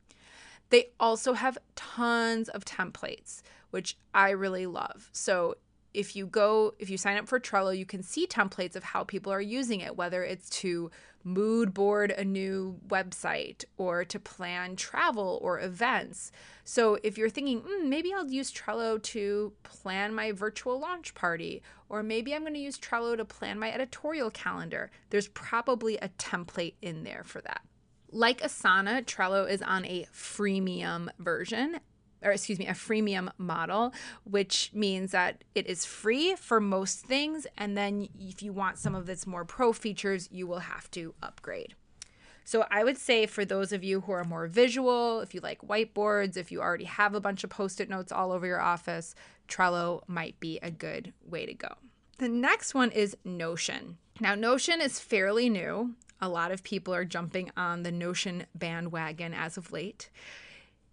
They 0.70 0.90
also 1.00 1.32
have 1.34 1.58
tons 1.74 2.48
of 2.48 2.64
templates, 2.64 3.42
which 3.70 3.96
I 4.14 4.30
really 4.30 4.66
love. 4.66 5.10
So 5.12 5.56
if 5.92 6.14
you 6.16 6.26
go, 6.26 6.74
if 6.78 6.88
you 6.88 6.96
sign 6.96 7.18
up 7.18 7.28
for 7.28 7.40
Trello, 7.40 7.76
you 7.76 7.84
can 7.84 8.02
see 8.02 8.26
templates 8.26 8.76
of 8.76 8.84
how 8.84 9.04
people 9.04 9.32
are 9.32 9.40
using 9.40 9.80
it, 9.80 9.96
whether 9.96 10.22
it's 10.22 10.48
to 10.60 10.90
mood 11.24 11.72
board 11.74 12.10
a 12.10 12.24
new 12.24 12.78
website 12.88 13.64
or 13.76 14.04
to 14.04 14.18
plan 14.18 14.76
travel 14.76 15.38
or 15.42 15.60
events. 15.60 16.32
So 16.64 16.98
if 17.02 17.18
you're 17.18 17.30
thinking, 17.30 17.62
mm, 17.62 17.88
maybe 17.88 18.12
I'll 18.12 18.30
use 18.30 18.52
Trello 18.52 19.02
to 19.02 19.52
plan 19.62 20.14
my 20.14 20.32
virtual 20.32 20.78
launch 20.78 21.14
party, 21.14 21.62
or 21.88 22.02
maybe 22.02 22.34
I'm 22.34 22.42
going 22.42 22.54
to 22.54 22.60
use 22.60 22.78
Trello 22.78 23.16
to 23.16 23.24
plan 23.24 23.58
my 23.58 23.72
editorial 23.72 24.30
calendar, 24.30 24.90
there's 25.10 25.28
probably 25.28 25.96
a 25.98 26.08
template 26.10 26.74
in 26.80 27.04
there 27.04 27.22
for 27.24 27.40
that. 27.42 27.62
Like 28.10 28.40
Asana, 28.40 29.04
Trello 29.04 29.48
is 29.48 29.62
on 29.62 29.84
a 29.86 30.06
freemium 30.14 31.08
version, 31.18 31.80
or 32.22 32.32
excuse 32.32 32.58
me, 32.58 32.66
a 32.66 32.72
freemium 32.72 33.30
model, 33.38 33.92
which 34.24 34.70
means 34.72 35.12
that 35.12 35.44
it 35.54 35.66
is 35.66 35.84
free 35.84 36.34
for 36.36 36.60
most 36.60 37.00
things. 37.00 37.46
And 37.56 37.76
then 37.76 38.08
if 38.18 38.42
you 38.42 38.52
want 38.52 38.78
some 38.78 38.94
of 38.94 39.08
its 39.08 39.26
more 39.26 39.44
pro 39.44 39.72
features, 39.72 40.28
you 40.30 40.46
will 40.46 40.60
have 40.60 40.90
to 40.92 41.14
upgrade. 41.22 41.74
So 42.44 42.66
I 42.70 42.84
would 42.84 42.98
say 42.98 43.26
for 43.26 43.44
those 43.44 43.72
of 43.72 43.84
you 43.84 44.00
who 44.00 44.12
are 44.12 44.24
more 44.24 44.46
visual, 44.46 45.20
if 45.20 45.34
you 45.34 45.40
like 45.40 45.62
whiteboards, 45.62 46.36
if 46.36 46.50
you 46.50 46.60
already 46.60 46.84
have 46.84 47.14
a 47.14 47.20
bunch 47.20 47.44
of 47.44 47.50
post 47.50 47.80
it 47.80 47.88
notes 47.88 48.12
all 48.12 48.32
over 48.32 48.46
your 48.46 48.60
office, 48.60 49.14
Trello 49.48 50.02
might 50.06 50.38
be 50.40 50.58
a 50.62 50.70
good 50.70 51.12
way 51.24 51.46
to 51.46 51.54
go. 51.54 51.74
The 52.18 52.28
next 52.28 52.74
one 52.74 52.90
is 52.90 53.16
Notion. 53.24 53.98
Now, 54.20 54.34
Notion 54.34 54.80
is 54.80 55.00
fairly 55.00 55.48
new. 55.48 55.94
A 56.20 56.28
lot 56.28 56.52
of 56.52 56.62
people 56.62 56.94
are 56.94 57.04
jumping 57.04 57.50
on 57.56 57.82
the 57.82 57.92
Notion 57.92 58.46
bandwagon 58.54 59.34
as 59.34 59.56
of 59.56 59.72
late. 59.72 60.10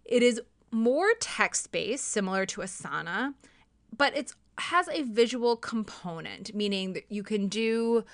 It 0.04 0.22
is 0.22 0.40
more 0.70 1.08
text 1.20 1.72
based, 1.72 2.04
similar 2.04 2.46
to 2.46 2.60
Asana, 2.60 3.34
but 3.96 4.16
it 4.16 4.32
has 4.58 4.88
a 4.88 5.02
visual 5.02 5.56
component, 5.56 6.54
meaning 6.54 6.92
that 6.92 7.04
you 7.08 7.22
can 7.22 7.48
do 7.48 8.04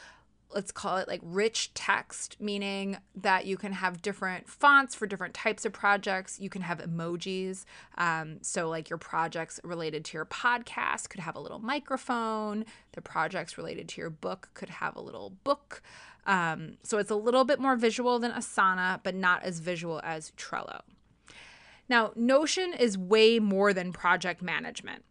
let's 0.55 0.73
call 0.73 0.97
it 0.97 1.09
like 1.09 1.21
rich 1.23 1.73
text, 1.75 2.37
meaning 2.41 2.97
that 3.15 3.47
you 3.47 3.57
can 3.57 3.73
have 3.73 4.01
different 4.01 4.49
fonts 4.49 4.95
for 4.95 5.07
different 5.07 5.35
types 5.35 5.65
of 5.65 5.73
projects. 5.73 6.39
You 6.41 6.49
can 6.49 6.63
have 6.63 6.79
emojis. 6.79 7.65
Um, 7.99 8.39
so, 8.43 8.69
like 8.69 8.89
your 8.89 8.99
projects 8.99 9.61
related 9.65 10.05
to 10.07 10.17
your 10.17 10.25
podcast 10.25 11.09
could 11.09 11.21
have 11.21 11.37
a 11.37 11.41
little 11.41 11.59
microphone, 11.59 12.65
the 12.93 13.03
projects 13.03 13.59
related 13.59 13.89
to 13.91 14.01
your 14.01 14.11
book 14.11 14.49
could 14.55 14.71
have 14.71 14.97
a 14.97 15.01
little 15.01 15.31
book. 15.45 15.83
Um, 16.27 16.79
so, 16.83 16.99
it's 16.99 17.11
a 17.11 17.17
little 17.17 17.45
bit 17.45 17.61
more 17.61 17.77
visual 17.77 18.19
than 18.19 18.33
Asana, 18.33 19.01
but 19.03 19.15
not 19.15 19.43
as 19.43 19.61
visual 19.61 20.01
as 20.05 20.33
Trello. 20.37 20.81
Now, 21.89 22.13
Notion 22.17 22.73
is 22.73 22.99
way 22.99 23.39
more 23.39 23.73
than 23.73 23.93
project 23.93 24.43
management. 24.43 25.05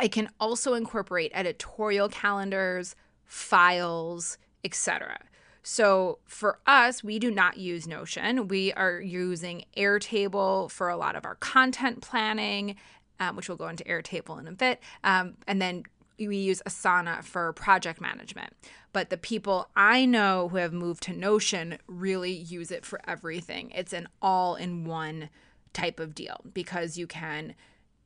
It 0.00 0.12
can 0.12 0.28
also 0.38 0.74
incorporate 0.74 1.32
editorial 1.34 2.08
calendars, 2.08 2.94
files, 3.24 4.38
etc. 4.64 5.18
So 5.62 6.18
for 6.24 6.58
us, 6.66 7.04
we 7.04 7.18
do 7.18 7.30
not 7.30 7.58
use 7.58 7.86
Notion. 7.86 8.48
We 8.48 8.72
are 8.72 9.00
using 9.00 9.64
Airtable 9.76 10.70
for 10.70 10.88
a 10.88 10.96
lot 10.96 11.16
of 11.16 11.24
our 11.24 11.34
content 11.36 12.00
planning, 12.00 12.76
um, 13.18 13.36
which 13.36 13.48
we'll 13.48 13.58
go 13.58 13.68
into 13.68 13.84
Airtable 13.84 14.38
in 14.38 14.48
a 14.48 14.52
bit. 14.52 14.80
Um, 15.04 15.34
and 15.46 15.60
then 15.60 15.84
we 16.18 16.36
use 16.36 16.62
Asana 16.66 17.22
for 17.22 17.52
project 17.52 18.00
management. 18.00 18.54
But 18.92 19.10
the 19.10 19.16
people 19.16 19.68
I 19.76 20.04
know 20.04 20.48
who 20.48 20.56
have 20.56 20.72
moved 20.72 21.02
to 21.04 21.12
Notion 21.12 21.78
really 21.86 22.32
use 22.32 22.70
it 22.70 22.84
for 22.84 23.00
everything. 23.06 23.70
It's 23.74 23.92
an 23.92 24.08
all 24.20 24.54
in 24.54 24.84
one 24.84 25.28
type 25.72 26.00
of 26.00 26.14
deal 26.14 26.40
because 26.52 26.98
you 26.98 27.06
can 27.06 27.54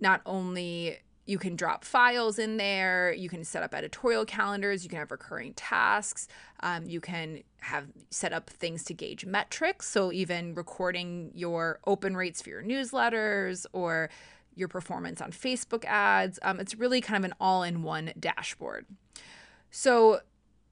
not 0.01 0.21
only 0.27 0.99
you 1.27 1.39
can 1.39 1.57
drop 1.57 1.85
files 1.85 2.39
in 2.39 2.59
there 2.59 3.13
you 3.13 3.29
can 3.29 3.45
set 3.45 3.63
up 3.63 3.75
editorial 3.75 4.25
calendars 4.25 4.85
you 4.85 4.91
can 4.91 4.99
have 4.99 5.11
recurring 5.11 5.55
tasks 5.55 6.29
um, 6.61 6.85
you 6.87 7.01
can 7.01 7.43
have 7.65 7.87
set 8.11 8.33
up 8.33 8.51
things 8.51 8.85
to 8.85 8.95
gauge 8.95 9.25
metrics. 9.25 9.89
So 9.89 10.13
even 10.13 10.55
recording 10.55 11.31
your 11.35 11.81
open 11.87 12.17
rates 12.17 12.43
for 12.43 12.51
your 12.51 12.63
newsletters 12.63 13.65
or 13.73 14.11
your 14.55 14.69
performance 14.69 15.21
on 15.21 15.33
facebook 15.33 15.85
ads 15.87 16.39
um, 16.43 16.61
it's 16.61 16.75
really 16.75 17.01
kind 17.01 17.25
of 17.25 17.31
an 17.31 17.35
all-in-one 17.41 18.13
dashboard. 18.21 18.87
So 19.71 20.21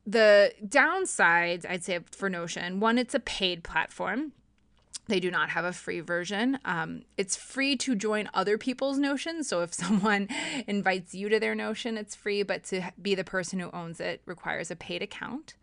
the 0.04 0.52
downsides 0.66 1.64
i'd 1.70 1.84
say 1.84 2.00
for 2.10 2.28
notion 2.28 2.80
one 2.80 2.98
it's 2.98 3.14
a 3.14 3.20
paid 3.20 3.62
platform 3.62 4.32
they 5.08 5.20
do 5.20 5.30
not 5.30 5.50
have 5.50 5.64
a 5.64 5.72
free 5.72 6.00
version. 6.00 6.58
Um, 6.64 7.02
it's 7.16 7.36
free 7.36 7.76
to 7.76 7.94
join 7.94 8.30
other 8.32 8.56
people's 8.56 8.98
Notion. 8.98 9.42
So 9.44 9.62
if 9.62 9.74
someone 9.74 10.28
invites 10.66 11.14
you 11.14 11.28
to 11.28 11.40
their 11.40 11.54
Notion, 11.54 11.96
it's 11.96 12.14
free, 12.14 12.42
but 12.42 12.64
to 12.64 12.92
be 13.00 13.14
the 13.14 13.24
person 13.24 13.58
who 13.58 13.70
owns 13.72 14.00
it 14.00 14.22
requires 14.26 14.70
a 14.70 14.76
paid 14.76 15.02
account. 15.02 15.54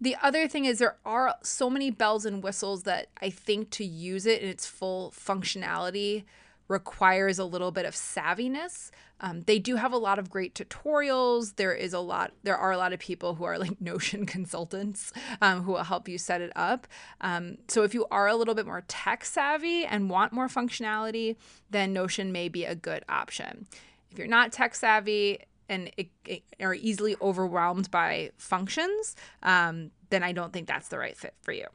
The 0.00 0.16
other 0.22 0.48
thing 0.48 0.64
is 0.64 0.78
there 0.78 0.96
are 1.04 1.34
so 1.42 1.68
many 1.68 1.90
bells 1.90 2.24
and 2.24 2.42
whistles 2.42 2.84
that 2.84 3.08
I 3.20 3.28
think 3.28 3.68
to 3.70 3.84
use 3.84 4.24
it 4.24 4.40
in 4.40 4.48
its 4.48 4.66
full 4.66 5.10
functionality 5.10 6.24
requires 6.70 7.40
a 7.40 7.44
little 7.44 7.72
bit 7.72 7.84
of 7.84 7.94
savviness. 7.94 8.90
Um, 9.20 9.42
they 9.42 9.58
do 9.58 9.74
have 9.74 9.92
a 9.92 9.98
lot 9.98 10.20
of 10.20 10.30
great 10.30 10.54
tutorials. 10.54 11.56
There 11.56 11.74
is 11.74 11.92
a 11.92 11.98
lot. 11.98 12.32
There 12.44 12.56
are 12.56 12.70
a 12.70 12.78
lot 12.78 12.92
of 12.92 13.00
people 13.00 13.34
who 13.34 13.44
are 13.44 13.58
like 13.58 13.80
Notion 13.80 14.24
consultants 14.24 15.12
um, 15.42 15.64
who 15.64 15.72
will 15.72 15.84
help 15.84 16.08
you 16.08 16.16
set 16.16 16.40
it 16.40 16.52
up. 16.54 16.86
Um, 17.20 17.58
so 17.66 17.82
if 17.82 17.92
you 17.92 18.06
are 18.12 18.28
a 18.28 18.36
little 18.36 18.54
bit 18.54 18.66
more 18.66 18.84
tech 18.86 19.24
savvy 19.24 19.84
and 19.84 20.08
want 20.08 20.32
more 20.32 20.46
functionality, 20.46 21.36
then 21.68 21.92
Notion 21.92 22.30
may 22.30 22.48
be 22.48 22.64
a 22.64 22.76
good 22.76 23.04
option. 23.08 23.66
If 24.12 24.18
you're 24.18 24.28
not 24.28 24.52
tech 24.52 24.76
savvy 24.76 25.40
and 25.68 25.90
it, 25.96 26.08
it 26.24 26.42
are 26.60 26.74
easily 26.74 27.16
overwhelmed 27.20 27.90
by 27.90 28.30
functions, 28.38 29.16
um, 29.42 29.90
then 30.10 30.22
I 30.22 30.32
don't 30.32 30.52
think 30.52 30.68
that's 30.68 30.88
the 30.88 30.98
right 30.98 31.16
fit 31.16 31.34
for 31.42 31.52
you. 31.52 31.66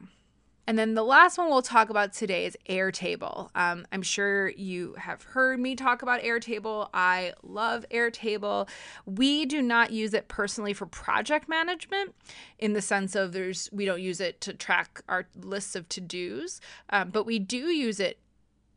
And 0.66 0.76
then 0.76 0.94
the 0.94 1.04
last 1.04 1.38
one 1.38 1.48
we'll 1.48 1.62
talk 1.62 1.90
about 1.90 2.12
today 2.12 2.44
is 2.44 2.56
Airtable. 2.68 3.50
Um, 3.54 3.86
I'm 3.92 4.02
sure 4.02 4.48
you 4.50 4.94
have 4.98 5.22
heard 5.22 5.60
me 5.60 5.76
talk 5.76 6.02
about 6.02 6.22
Airtable. 6.22 6.88
I 6.92 7.34
love 7.42 7.86
Airtable. 7.92 8.68
We 9.04 9.46
do 9.46 9.62
not 9.62 9.92
use 9.92 10.12
it 10.12 10.26
personally 10.26 10.72
for 10.72 10.86
project 10.86 11.48
management 11.48 12.14
in 12.58 12.72
the 12.72 12.82
sense 12.82 13.14
of 13.14 13.32
there's 13.32 13.68
we 13.72 13.84
don't 13.84 14.02
use 14.02 14.20
it 14.20 14.40
to 14.40 14.54
track 14.54 15.02
our 15.08 15.28
lists 15.40 15.76
of 15.76 15.88
to-dos, 15.88 16.60
um, 16.90 17.10
but 17.10 17.26
we 17.26 17.38
do 17.38 17.68
use 17.68 18.00
it 18.00 18.18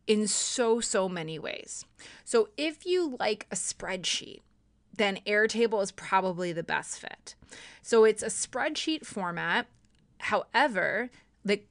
in 0.06 0.28
so 0.28 0.80
so 0.80 1.10
many 1.10 1.40
ways. 1.40 1.86
So 2.24 2.50
if 2.56 2.86
you 2.86 3.18
like 3.20 3.48
a 3.52 3.56
spreadsheet, 3.56 4.42
then 4.96 5.20
Airtable 5.26 5.82
is 5.82 5.92
probably 5.92 6.52
the 6.54 6.64
best 6.64 7.00
fit. 7.00 7.34
So 7.82 8.04
it's 8.04 8.22
a 8.22 8.28
spreadsheet 8.28 9.06
format. 9.06 9.68
However, 10.20 11.10
the 11.44 11.62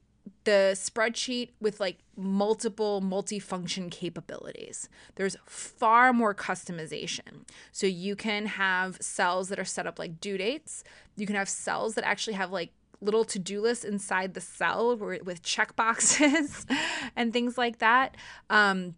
the 0.43 0.71
spreadsheet 0.73 1.49
with 1.59 1.79
like 1.79 1.99
multiple 2.15 3.01
multifunction 3.01 3.91
capabilities. 3.91 4.89
There's 5.15 5.37
far 5.45 6.13
more 6.13 6.33
customization. 6.33 7.45
So 7.71 7.87
you 7.87 8.15
can 8.15 8.45
have 8.45 8.97
cells 9.01 9.49
that 9.49 9.59
are 9.59 9.65
set 9.65 9.87
up 9.87 9.99
like 9.99 10.19
due 10.19 10.37
dates. 10.37 10.83
You 11.15 11.25
can 11.25 11.35
have 11.35 11.49
cells 11.49 11.95
that 11.95 12.05
actually 12.05 12.33
have 12.33 12.51
like 12.51 12.71
little 13.01 13.23
to-do 13.23 13.61
lists 13.61 13.85
inside 13.85 14.33
the 14.33 14.41
cell 14.41 14.95
with 14.97 15.41
check 15.41 15.75
boxes 15.75 16.65
and 17.15 17.31
things 17.31 17.57
like 17.57 17.79
that. 17.79 18.15
Um, 18.49 18.95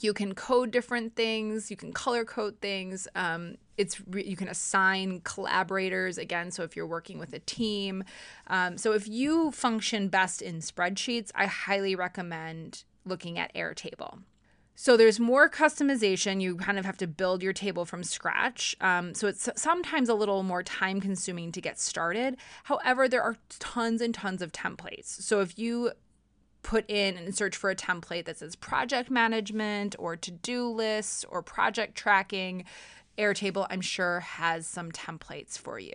you 0.00 0.12
can 0.12 0.34
code 0.34 0.70
different 0.70 1.16
things. 1.16 1.70
You 1.70 1.76
can 1.76 1.92
color 1.92 2.24
code 2.24 2.60
things. 2.60 3.08
Um, 3.14 3.56
it's 3.78 4.00
you 4.12 4.36
can 4.36 4.48
assign 4.48 5.20
collaborators 5.22 6.18
again 6.18 6.50
so 6.50 6.62
if 6.62 6.76
you're 6.76 6.86
working 6.86 7.18
with 7.18 7.32
a 7.32 7.38
team 7.40 8.04
um, 8.48 8.76
so 8.76 8.92
if 8.92 9.08
you 9.08 9.50
function 9.52 10.08
best 10.08 10.42
in 10.42 10.56
spreadsheets 10.58 11.30
i 11.34 11.46
highly 11.46 11.94
recommend 11.94 12.84
looking 13.04 13.38
at 13.38 13.54
airtable 13.54 14.18
So 14.80 14.96
there's 14.96 15.18
more 15.18 15.50
customization. 15.50 16.40
You 16.40 16.54
kind 16.54 16.78
of 16.78 16.84
have 16.84 16.96
to 16.98 17.08
build 17.08 17.42
your 17.42 17.52
table 17.52 17.84
from 17.84 18.04
scratch. 18.04 18.76
Um, 18.80 19.12
so 19.12 19.26
it's 19.26 19.48
sometimes 19.56 20.08
a 20.08 20.14
little 20.14 20.44
more 20.44 20.62
time 20.62 21.00
consuming 21.00 21.50
to 21.50 21.60
get 21.60 21.80
started. 21.80 22.36
However, 22.62 23.08
there 23.08 23.22
are 23.22 23.36
tons 23.58 24.00
and 24.00 24.14
tons 24.14 24.40
of 24.40 24.52
templates. 24.52 25.20
So 25.20 25.40
if 25.40 25.58
you 25.58 25.90
put 26.62 26.88
in 26.88 27.16
and 27.16 27.34
search 27.34 27.56
for 27.56 27.70
a 27.70 27.74
template 27.74 28.26
that 28.26 28.38
says 28.38 28.54
project 28.54 29.10
management 29.10 29.96
or 29.98 30.14
to 30.16 30.30
do 30.30 30.68
lists 30.68 31.24
or 31.28 31.42
project 31.42 31.96
tracking, 31.96 32.64
Airtable, 33.18 33.66
I'm 33.68 33.80
sure, 33.80 34.20
has 34.20 34.66
some 34.66 34.92
templates 34.92 35.58
for 35.58 35.78
you. 35.78 35.94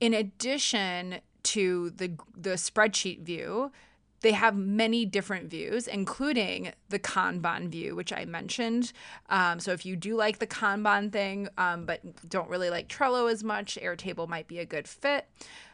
In 0.00 0.14
addition 0.14 1.16
to 1.44 1.90
the, 1.90 2.16
the 2.36 2.50
spreadsheet 2.50 3.22
view, 3.22 3.70
they 4.22 4.32
have 4.32 4.56
many 4.56 5.04
different 5.04 5.50
views, 5.50 5.86
including 5.86 6.72
the 6.88 6.98
Kanban 6.98 7.68
view, 7.68 7.94
which 7.94 8.12
I 8.12 8.24
mentioned. 8.24 8.92
Um, 9.28 9.60
so 9.60 9.72
if 9.72 9.84
you 9.84 9.94
do 9.94 10.16
like 10.16 10.38
the 10.38 10.46
Kanban 10.46 11.12
thing, 11.12 11.48
um, 11.58 11.84
but 11.84 12.00
don't 12.28 12.48
really 12.48 12.70
like 12.70 12.88
Trello 12.88 13.30
as 13.30 13.44
much, 13.44 13.78
Airtable 13.80 14.26
might 14.28 14.48
be 14.48 14.58
a 14.58 14.64
good 14.64 14.88
fit. 14.88 15.28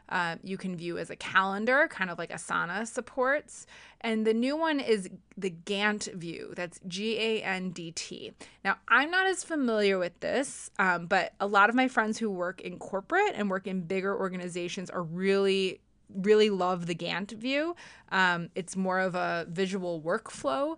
Uh, 0.09 0.37
you 0.43 0.57
can 0.57 0.77
view 0.77 0.99
as 0.99 1.11
a 1.11 1.17
calendar, 1.17 1.89
kind 1.89 2.11
of 2.11 2.19
like 2.19 2.31
Asana 2.31 2.87
supports. 2.87 3.67
And 4.01 4.27
the 4.27 4.35
new 4.35 4.57
one 4.57 4.81
is 4.81 5.09
the 5.37 5.51
Gantt 5.51 6.13
view. 6.15 6.53
That's 6.57 6.81
G 6.87 7.19
A 7.19 7.43
N 7.43 7.71
D 7.71 7.93
T. 7.93 8.33
Now, 8.65 8.77
I'm 8.89 9.11
not 9.11 9.27
as 9.27 9.45
familiar 9.45 9.99
with 9.99 10.19
this, 10.21 10.71
um, 10.79 11.07
but 11.07 11.33
a 11.41 11.47
lot 11.47 11.69
of 11.69 11.75
my 11.75 11.89
friends 11.89 12.19
who 12.19 12.31
work 12.31 12.61
in 12.61 12.79
corporate 12.79 13.33
and 13.35 13.49
work 13.49 13.67
in 13.67 13.83
bigger 13.83 14.17
organizations 14.19 14.91
are 14.91 15.03
really 15.03 15.81
really 16.15 16.51
love 16.51 16.85
the 16.85 16.95
Gantt 16.95 17.33
view. 17.33 17.75
Um, 18.11 18.51
it's 18.55 18.77
more 18.77 18.99
of 18.99 19.15
a 19.15 19.47
visual 19.49 20.03
workflow. 20.03 20.77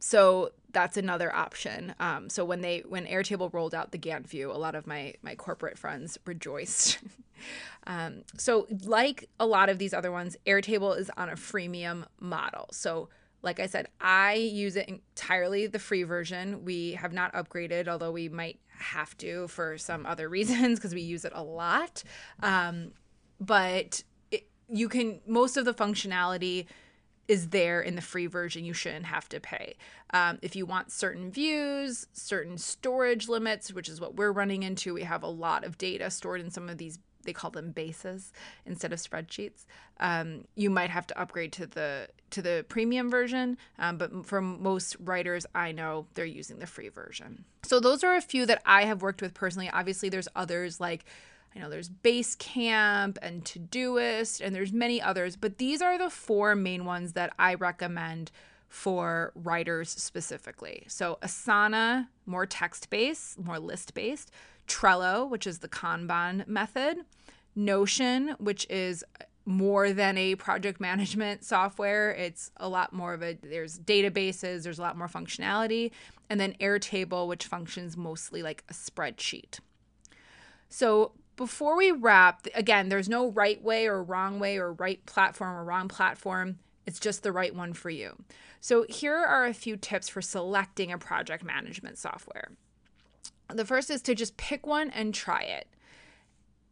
So 0.00 0.50
that's 0.72 0.96
another 0.96 1.34
option. 1.34 1.94
Um, 2.00 2.28
so 2.28 2.44
when 2.44 2.62
they 2.62 2.82
when 2.88 3.06
Airtable 3.06 3.52
rolled 3.52 3.74
out 3.74 3.92
the 3.92 3.98
Gantt 3.98 4.26
view, 4.26 4.50
a 4.50 4.54
lot 4.54 4.74
of 4.74 4.86
my 4.86 5.14
my 5.22 5.34
corporate 5.34 5.78
friends 5.78 6.18
rejoiced. 6.24 6.98
um, 7.86 8.22
so 8.36 8.66
like 8.84 9.28
a 9.38 9.46
lot 9.46 9.68
of 9.68 9.78
these 9.78 9.94
other 9.94 10.10
ones, 10.10 10.36
Airtable 10.46 10.98
is 10.98 11.10
on 11.16 11.28
a 11.28 11.34
freemium 11.34 12.06
model. 12.18 12.66
So 12.72 13.08
like 13.42 13.60
I 13.60 13.66
said, 13.66 13.88
I 14.00 14.34
use 14.34 14.76
it 14.76 14.88
entirely 14.88 15.66
the 15.66 15.78
free 15.78 16.02
version. 16.02 16.64
We 16.64 16.92
have 16.92 17.12
not 17.12 17.32
upgraded, 17.32 17.88
although 17.88 18.12
we 18.12 18.28
might 18.28 18.58
have 18.68 19.16
to 19.18 19.48
for 19.48 19.78
some 19.78 20.06
other 20.06 20.28
reasons 20.36 20.78
because 20.78 20.94
we 20.94 21.02
use 21.02 21.24
it 21.24 21.32
a 21.34 21.42
lot. 21.42 22.02
Um, 22.42 22.92
but 23.38 24.02
you 24.72 24.88
can 24.88 25.20
most 25.26 25.56
of 25.56 25.64
the 25.64 25.74
functionality 25.74 26.66
is 27.30 27.50
there 27.50 27.80
in 27.80 27.94
the 27.94 28.02
free 28.02 28.26
version 28.26 28.64
you 28.64 28.74
shouldn't 28.74 29.06
have 29.06 29.28
to 29.28 29.38
pay. 29.38 29.76
Um, 30.12 30.40
if 30.42 30.56
you 30.56 30.66
want 30.66 30.90
certain 30.90 31.30
views 31.30 32.08
certain 32.12 32.58
storage 32.58 33.28
limits 33.28 33.72
which 33.72 33.88
is 33.88 34.00
what 34.00 34.16
we're 34.16 34.32
running 34.32 34.64
into 34.64 34.92
we 34.92 35.04
have 35.04 35.22
a 35.22 35.28
lot 35.28 35.64
of 35.64 35.78
data 35.78 36.10
stored 36.10 36.40
in 36.40 36.50
some 36.50 36.68
of 36.68 36.78
these 36.78 36.98
they 37.22 37.32
call 37.32 37.50
them 37.50 37.70
bases 37.70 38.32
instead 38.64 38.94
of 38.94 38.98
spreadsheets. 38.98 39.66
Um, 40.00 40.46
you 40.56 40.70
might 40.70 40.88
have 40.88 41.06
to 41.08 41.20
upgrade 41.20 41.52
to 41.52 41.66
the 41.66 42.08
to 42.30 42.42
the 42.42 42.64
premium 42.68 43.10
version 43.10 43.58
um, 43.78 43.96
but 43.96 44.26
for 44.26 44.40
most 44.40 44.96
writers 44.98 45.46
i 45.54 45.70
know 45.70 46.06
they're 46.14 46.24
using 46.24 46.58
the 46.58 46.66
free 46.66 46.88
version. 46.88 47.44
So 47.62 47.78
those 47.78 48.02
are 48.02 48.16
a 48.16 48.20
few 48.20 48.44
that 48.46 48.60
i 48.66 48.86
have 48.86 49.02
worked 49.02 49.22
with 49.22 49.34
personally. 49.34 49.70
Obviously 49.72 50.08
there's 50.08 50.28
others 50.34 50.80
like 50.80 51.04
I 51.54 51.58
know 51.58 51.68
there's 51.68 51.90
Basecamp 51.90 53.18
and 53.22 53.44
Todoist, 53.44 54.40
and 54.40 54.54
there's 54.54 54.72
many 54.72 55.02
others, 55.02 55.36
but 55.36 55.58
these 55.58 55.82
are 55.82 55.98
the 55.98 56.10
four 56.10 56.54
main 56.54 56.84
ones 56.84 57.12
that 57.14 57.32
I 57.38 57.54
recommend 57.54 58.30
for 58.68 59.32
writers 59.34 59.90
specifically. 59.90 60.84
So 60.86 61.18
Asana, 61.22 62.06
more 62.24 62.46
text 62.46 62.88
based, 62.88 63.38
more 63.38 63.58
list 63.58 63.94
based. 63.94 64.30
Trello, 64.68 65.28
which 65.28 65.46
is 65.46 65.58
the 65.58 65.68
Kanban 65.68 66.46
method. 66.46 66.98
Notion, 67.56 68.36
which 68.38 68.68
is 68.70 69.04
more 69.44 69.92
than 69.92 70.16
a 70.16 70.36
project 70.36 70.80
management 70.80 71.44
software. 71.44 72.12
It's 72.12 72.52
a 72.58 72.68
lot 72.68 72.92
more 72.92 73.12
of 73.12 73.22
a, 73.24 73.36
there's 73.42 73.80
databases, 73.80 74.62
there's 74.62 74.78
a 74.78 74.82
lot 74.82 74.96
more 74.96 75.08
functionality. 75.08 75.90
And 76.30 76.38
then 76.38 76.54
Airtable, 76.60 77.26
which 77.26 77.46
functions 77.46 77.96
mostly 77.96 78.40
like 78.42 78.62
a 78.68 78.72
spreadsheet. 78.72 79.58
So 80.68 81.10
before 81.40 81.74
we 81.74 81.90
wrap, 81.90 82.46
again, 82.54 82.90
there's 82.90 83.08
no 83.08 83.30
right 83.30 83.62
way 83.62 83.86
or 83.86 84.02
wrong 84.02 84.38
way 84.38 84.58
or 84.58 84.74
right 84.74 85.04
platform 85.06 85.56
or 85.56 85.64
wrong 85.64 85.88
platform. 85.88 86.58
It's 86.84 87.00
just 87.00 87.22
the 87.22 87.32
right 87.32 87.54
one 87.54 87.72
for 87.72 87.88
you. 87.88 88.14
So, 88.60 88.84
here 88.90 89.16
are 89.16 89.46
a 89.46 89.54
few 89.54 89.78
tips 89.78 90.06
for 90.06 90.20
selecting 90.20 90.92
a 90.92 90.98
project 90.98 91.42
management 91.42 91.96
software. 91.96 92.50
The 93.48 93.64
first 93.64 93.88
is 93.88 94.02
to 94.02 94.14
just 94.14 94.36
pick 94.36 94.66
one 94.66 94.90
and 94.90 95.14
try 95.14 95.40
it. 95.40 95.66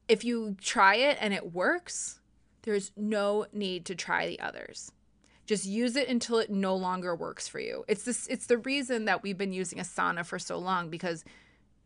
If 0.07 0.23
you 0.23 0.55
try 0.61 0.97
it 0.97 1.17
and 1.19 1.33
it 1.33 1.55
works, 1.55 2.21
there's 2.61 2.93
no 2.95 3.47
need 3.55 3.87
to 3.87 3.95
try 3.95 4.27
the 4.27 4.39
others. 4.39 4.93
Just 5.47 5.65
use 5.65 5.97
it 5.97 6.09
until 6.09 6.41
it 6.41 6.51
no 6.51 6.77
longer 6.77 7.15
works 7.15 7.49
for 7.49 7.59
you. 7.59 7.87
It's 7.89 8.03
this 8.03 8.27
it's 8.27 8.45
the 8.45 8.59
reason 8.59 9.07
that 9.07 9.23
we've 9.23 9.39
been 9.39 9.55
using 9.55 9.79
Asana 9.79 10.27
for 10.27 10.39
so 10.39 10.59
long 10.59 10.91
because 10.91 11.25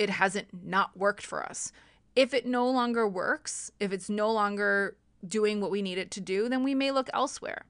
it 0.00 0.10
hasn't 0.10 0.48
not 0.64 0.96
worked 0.96 1.24
for 1.24 1.44
us 1.44 1.70
if 2.14 2.34
it 2.34 2.46
no 2.46 2.68
longer 2.68 3.06
works, 3.08 3.70
if 3.80 3.92
it's 3.92 4.10
no 4.10 4.30
longer 4.30 4.96
doing 5.26 5.60
what 5.60 5.70
we 5.70 5.82
need 5.82 5.98
it 5.98 6.10
to 6.12 6.20
do, 6.20 6.48
then 6.48 6.62
we 6.62 6.74
may 6.74 6.90
look 6.90 7.08
elsewhere. 7.12 7.64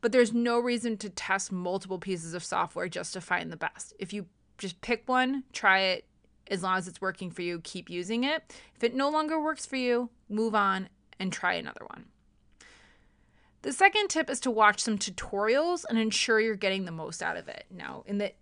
But 0.00 0.12
there's 0.12 0.32
no 0.32 0.58
reason 0.58 0.96
to 0.98 1.10
test 1.10 1.52
multiple 1.52 1.98
pieces 1.98 2.34
of 2.34 2.44
software 2.44 2.88
just 2.88 3.12
to 3.12 3.20
find 3.20 3.50
the 3.52 3.56
best. 3.56 3.92
If 3.98 4.12
you 4.12 4.26
just 4.58 4.80
pick 4.80 5.08
one, 5.08 5.44
try 5.52 5.80
it, 5.80 6.06
as 6.50 6.62
long 6.62 6.78
as 6.78 6.88
it's 6.88 7.00
working 7.00 7.30
for 7.30 7.42
you, 7.42 7.60
keep 7.60 7.90
using 7.90 8.24
it. 8.24 8.54
If 8.76 8.84
it 8.84 8.94
no 8.94 9.10
longer 9.10 9.40
works 9.40 9.66
for 9.66 9.76
you, 9.76 10.10
move 10.28 10.54
on 10.54 10.88
and 11.18 11.32
try 11.32 11.54
another 11.54 11.84
one. 11.88 12.06
The 13.62 13.72
second 13.72 14.08
tip 14.08 14.28
is 14.28 14.40
to 14.40 14.50
watch 14.50 14.80
some 14.80 14.98
tutorials 14.98 15.84
and 15.88 15.98
ensure 15.98 16.38
you're 16.38 16.54
getting 16.54 16.84
the 16.84 16.90
most 16.90 17.22
out 17.22 17.38
of 17.38 17.48
it. 17.48 17.64
Now, 17.70 18.04
in 18.06 18.18
the 18.18 18.32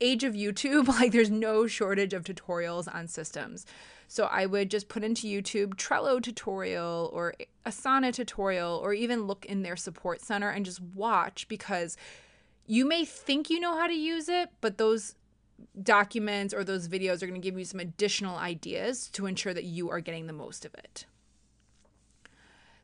age 0.00 0.24
of 0.24 0.34
YouTube, 0.34 0.88
like 1.00 1.12
there's 1.12 1.30
no 1.30 1.66
shortage 1.66 2.12
of 2.12 2.24
tutorials 2.24 2.92
on 2.92 3.08
systems. 3.08 3.66
So 4.08 4.24
I 4.24 4.46
would 4.46 4.70
just 4.70 4.88
put 4.88 5.04
into 5.04 5.28
YouTube 5.28 5.74
Trello 5.74 6.20
tutorial 6.20 7.10
or 7.12 7.34
Asana 7.64 8.12
tutorial 8.12 8.80
or 8.82 8.92
even 8.92 9.26
look 9.26 9.44
in 9.44 9.62
their 9.62 9.76
support 9.76 10.20
center 10.20 10.50
and 10.50 10.64
just 10.64 10.80
watch 10.80 11.46
because 11.46 11.96
you 12.66 12.84
may 12.84 13.04
think 13.04 13.50
you 13.50 13.60
know 13.60 13.76
how 13.78 13.86
to 13.86 13.94
use 13.94 14.28
it, 14.28 14.50
but 14.60 14.78
those 14.78 15.14
documents 15.80 16.52
or 16.52 16.64
those 16.64 16.88
videos 16.88 17.22
are 17.22 17.26
going 17.26 17.40
to 17.40 17.44
give 17.44 17.58
you 17.58 17.64
some 17.64 17.80
additional 17.80 18.36
ideas 18.36 19.08
to 19.10 19.26
ensure 19.26 19.54
that 19.54 19.64
you 19.64 19.90
are 19.90 20.00
getting 20.00 20.26
the 20.26 20.32
most 20.32 20.64
of 20.64 20.74
it. 20.74 21.06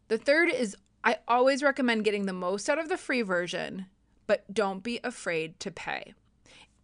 The 0.09 0.18
third 0.18 0.50
is 0.50 0.76
I 1.02 1.18
always 1.26 1.62
recommend 1.62 2.04
getting 2.04 2.26
the 2.26 2.32
most 2.32 2.68
out 2.68 2.78
of 2.78 2.88
the 2.88 2.96
free 2.96 3.22
version, 3.22 3.87
but 4.26 4.52
don't 4.52 4.82
be 4.82 5.00
afraid 5.02 5.59
to 5.61 5.70
pay 5.70 6.14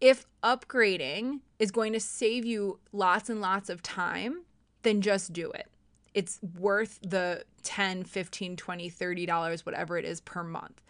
if 0.02 0.26
upgrading 0.42 1.38
is 1.60 1.70
going 1.70 1.92
to 1.92 2.00
save 2.00 2.44
you 2.44 2.80
lots 2.92 3.30
and 3.30 3.40
lots 3.40 3.70
of 3.70 3.82
time, 3.82 4.42
then 4.82 5.00
just 5.00 5.32
do 5.32 5.52
it. 5.52 5.68
It's 6.12 6.40
worth 6.58 6.98
the 7.02 7.44
10, 7.62 8.02
15, 8.02 8.56
20, 8.56 8.88
30 8.90 9.26
dollars 9.26 9.64
whatever 9.64 9.96
it 9.96 10.04
is 10.04 10.20
per 10.20 10.42
month. 10.42 10.82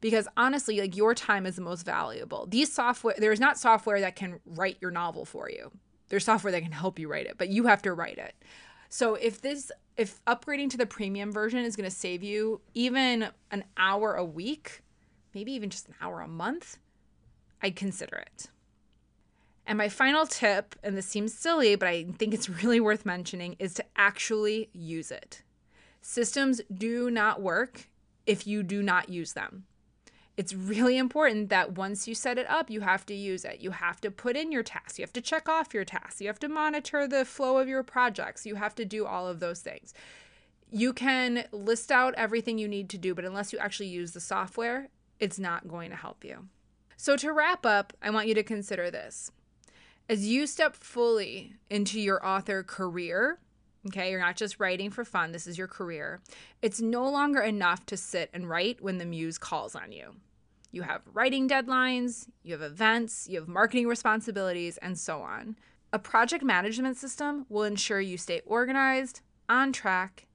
Because 0.00 0.26
honestly, 0.36 0.80
like 0.80 0.96
your 0.96 1.14
time 1.14 1.46
is 1.46 1.54
the 1.54 1.62
most 1.62 1.86
valuable. 1.86 2.46
These 2.46 2.72
software 2.72 3.14
there's 3.16 3.38
not 3.38 3.56
software 3.56 4.00
that 4.00 4.16
can 4.16 4.40
write 4.44 4.78
your 4.80 4.90
novel 4.90 5.24
for 5.24 5.48
you. 5.48 5.70
There's 6.08 6.24
software 6.24 6.50
that 6.50 6.62
can 6.62 6.72
help 6.72 6.98
you 6.98 7.08
write 7.08 7.26
it, 7.26 7.38
but 7.38 7.48
you 7.48 7.66
have 7.66 7.82
to 7.82 7.94
write 7.94 8.18
it. 8.18 8.34
So 8.88 9.14
if 9.14 9.40
this 9.40 9.70
if 9.96 10.22
upgrading 10.24 10.70
to 10.70 10.76
the 10.76 10.86
premium 10.86 11.30
version 11.30 11.60
is 11.60 11.76
going 11.76 11.88
to 11.88 11.96
save 11.96 12.24
you 12.24 12.60
even 12.74 13.28
an 13.52 13.62
hour 13.76 14.14
a 14.14 14.24
week, 14.24 14.82
maybe 15.34 15.52
even 15.52 15.70
just 15.70 15.86
an 15.86 15.94
hour 16.00 16.20
a 16.20 16.28
month, 16.28 16.78
I'd 17.62 17.76
consider 17.76 18.16
it. 18.16 18.48
And 19.66 19.78
my 19.78 19.88
final 19.88 20.26
tip, 20.26 20.76
and 20.82 20.96
this 20.96 21.06
seems 21.06 21.34
silly, 21.34 21.74
but 21.74 21.88
I 21.88 22.04
think 22.04 22.32
it's 22.32 22.48
really 22.62 22.80
worth 22.80 23.04
mentioning, 23.04 23.56
is 23.58 23.74
to 23.74 23.84
actually 23.96 24.70
use 24.72 25.10
it. 25.10 25.42
Systems 26.00 26.60
do 26.72 27.10
not 27.10 27.42
work 27.42 27.88
if 28.26 28.46
you 28.46 28.62
do 28.62 28.82
not 28.82 29.08
use 29.08 29.32
them. 29.32 29.64
It's 30.36 30.52
really 30.52 30.98
important 30.98 31.48
that 31.48 31.72
once 31.76 32.06
you 32.06 32.14
set 32.14 32.36
it 32.36 32.48
up, 32.48 32.70
you 32.70 32.82
have 32.82 33.06
to 33.06 33.14
use 33.14 33.44
it. 33.44 33.60
You 33.60 33.70
have 33.70 34.00
to 34.02 34.10
put 34.10 34.36
in 34.36 34.52
your 34.52 34.62
tasks. 34.62 34.98
You 34.98 35.02
have 35.02 35.12
to 35.14 35.20
check 35.22 35.48
off 35.48 35.72
your 35.72 35.84
tasks. 35.84 36.20
You 36.20 36.26
have 36.26 36.38
to 36.40 36.48
monitor 36.48 37.08
the 37.08 37.24
flow 37.24 37.58
of 37.58 37.68
your 37.68 37.82
projects. 37.82 38.44
You 38.44 38.56
have 38.56 38.74
to 38.74 38.84
do 38.84 39.06
all 39.06 39.26
of 39.26 39.40
those 39.40 39.60
things. 39.60 39.94
You 40.70 40.92
can 40.92 41.46
list 41.52 41.90
out 41.90 42.14
everything 42.16 42.58
you 42.58 42.68
need 42.68 42.90
to 42.90 42.98
do, 42.98 43.14
but 43.14 43.24
unless 43.24 43.52
you 43.52 43.58
actually 43.58 43.88
use 43.88 44.12
the 44.12 44.20
software, 44.20 44.88
it's 45.18 45.38
not 45.38 45.68
going 45.68 45.90
to 45.90 45.96
help 45.96 46.22
you. 46.22 46.48
So, 46.98 47.16
to 47.16 47.32
wrap 47.32 47.64
up, 47.64 47.94
I 48.02 48.10
want 48.10 48.28
you 48.28 48.34
to 48.34 48.42
consider 48.42 48.90
this 48.90 49.30
as 50.08 50.26
you 50.26 50.46
step 50.46 50.76
fully 50.76 51.54
into 51.68 52.00
your 52.00 52.24
author 52.24 52.62
career, 52.62 53.38
okay, 53.88 54.10
you're 54.10 54.20
not 54.20 54.36
just 54.36 54.60
writing 54.60 54.90
for 54.90 55.04
fun, 55.04 55.32
this 55.32 55.46
is 55.46 55.58
your 55.58 55.68
career, 55.68 56.20
it's 56.62 56.80
no 56.80 57.08
longer 57.08 57.40
enough 57.40 57.84
to 57.86 57.96
sit 57.96 58.30
and 58.32 58.48
write 58.48 58.80
when 58.80 58.98
the 58.98 59.04
muse 59.04 59.38
calls 59.38 59.74
on 59.74 59.92
you. 59.92 60.14
You 60.70 60.82
have 60.82 61.02
writing 61.12 61.48
deadlines, 61.48 62.28
you 62.42 62.52
have 62.52 62.62
events, 62.62 63.26
you 63.28 63.38
have 63.38 63.48
marketing 63.48 63.86
responsibilities, 63.86 64.76
and 64.78 64.98
so 64.98 65.22
on. 65.22 65.56
A 65.92 65.98
project 65.98 66.44
management 66.44 66.96
system 66.96 67.46
will 67.48 67.62
ensure 67.62 68.00
you 68.00 68.18
stay 68.18 68.42
organized, 68.44 69.22
on 69.48 69.72
track, 69.72 70.26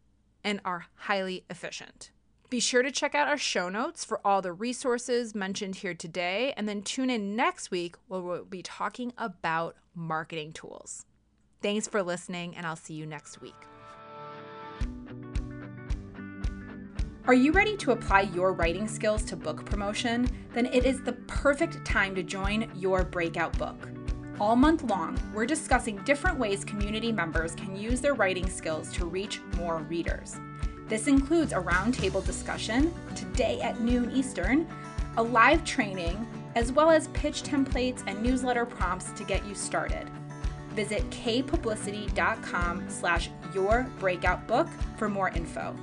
and 0.43 0.59
are 0.65 0.85
highly 0.95 1.43
efficient. 1.49 2.11
Be 2.51 2.59
sure 2.59 2.83
to 2.83 2.91
check 2.91 3.15
out 3.15 3.29
our 3.29 3.37
show 3.37 3.69
notes 3.69 4.03
for 4.03 4.19
all 4.27 4.41
the 4.41 4.51
resources 4.51 5.33
mentioned 5.33 5.77
here 5.77 5.93
today, 5.93 6.53
and 6.57 6.67
then 6.67 6.81
tune 6.81 7.09
in 7.09 7.33
next 7.33 7.71
week 7.71 7.95
where 8.09 8.19
we'll 8.19 8.43
be 8.43 8.61
talking 8.61 9.13
about 9.17 9.77
marketing 9.95 10.51
tools. 10.51 11.05
Thanks 11.61 11.87
for 11.87 12.03
listening, 12.03 12.57
and 12.57 12.65
I'll 12.65 12.75
see 12.75 12.93
you 12.93 13.05
next 13.05 13.39
week. 13.39 13.55
Are 17.25 17.33
you 17.33 17.53
ready 17.53 17.77
to 17.77 17.91
apply 17.91 18.23
your 18.33 18.51
writing 18.51 18.85
skills 18.85 19.23
to 19.25 19.37
book 19.37 19.65
promotion? 19.65 20.27
Then 20.53 20.65
it 20.65 20.85
is 20.85 21.01
the 21.01 21.13
perfect 21.13 21.85
time 21.85 22.13
to 22.15 22.21
join 22.21 22.69
your 22.75 23.05
breakout 23.05 23.57
book. 23.57 23.87
All 24.41 24.57
month 24.57 24.83
long, 24.83 25.17
we're 25.33 25.45
discussing 25.45 26.03
different 26.03 26.37
ways 26.37 26.65
community 26.65 27.13
members 27.13 27.55
can 27.55 27.77
use 27.77 28.01
their 28.01 28.13
writing 28.13 28.49
skills 28.49 28.91
to 28.95 29.05
reach 29.05 29.39
more 29.55 29.77
readers. 29.83 30.35
This 30.91 31.07
includes 31.07 31.53
a 31.53 31.55
roundtable 31.55 32.23
discussion 32.25 32.93
today 33.15 33.61
at 33.61 33.79
noon 33.79 34.11
Eastern, 34.11 34.67
a 35.15 35.23
live 35.23 35.63
training, 35.63 36.27
as 36.55 36.73
well 36.73 36.89
as 36.89 37.07
pitch 37.13 37.43
templates 37.43 38.03
and 38.07 38.21
newsletter 38.21 38.65
prompts 38.65 39.13
to 39.13 39.23
get 39.23 39.45
you 39.45 39.55
started. 39.55 40.05
Visit 40.71 41.09
kayepublicity.com 41.09 42.89
slash 42.89 43.29
your 43.55 43.87
breakout 43.99 44.45
book 44.49 44.67
for 44.97 45.07
more 45.07 45.29
info. 45.29 45.73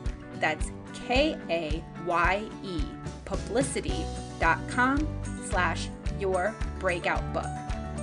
That's 0.41 0.71
K-A-Y-E 1.07 2.83
publicity.com 3.25 5.23
slash 5.47 5.89
your 6.21 6.55
breakout 6.79 7.33
book. 7.33 7.47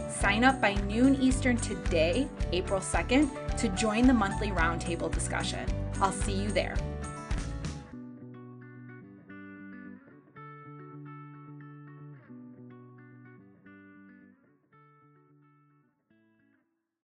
Sign 0.09 0.43
up 0.43 0.59
by 0.59 0.73
noon 0.87 1.21
Eastern 1.21 1.57
today, 1.57 2.27
April 2.51 2.79
2nd, 2.79 3.57
to 3.57 3.69
join 3.69 4.07
the 4.07 4.13
monthly 4.13 4.49
roundtable 4.49 5.13
discussion. 5.13 5.69
I'll 6.01 6.11
see 6.11 6.33
you 6.33 6.49
there. 6.49 6.75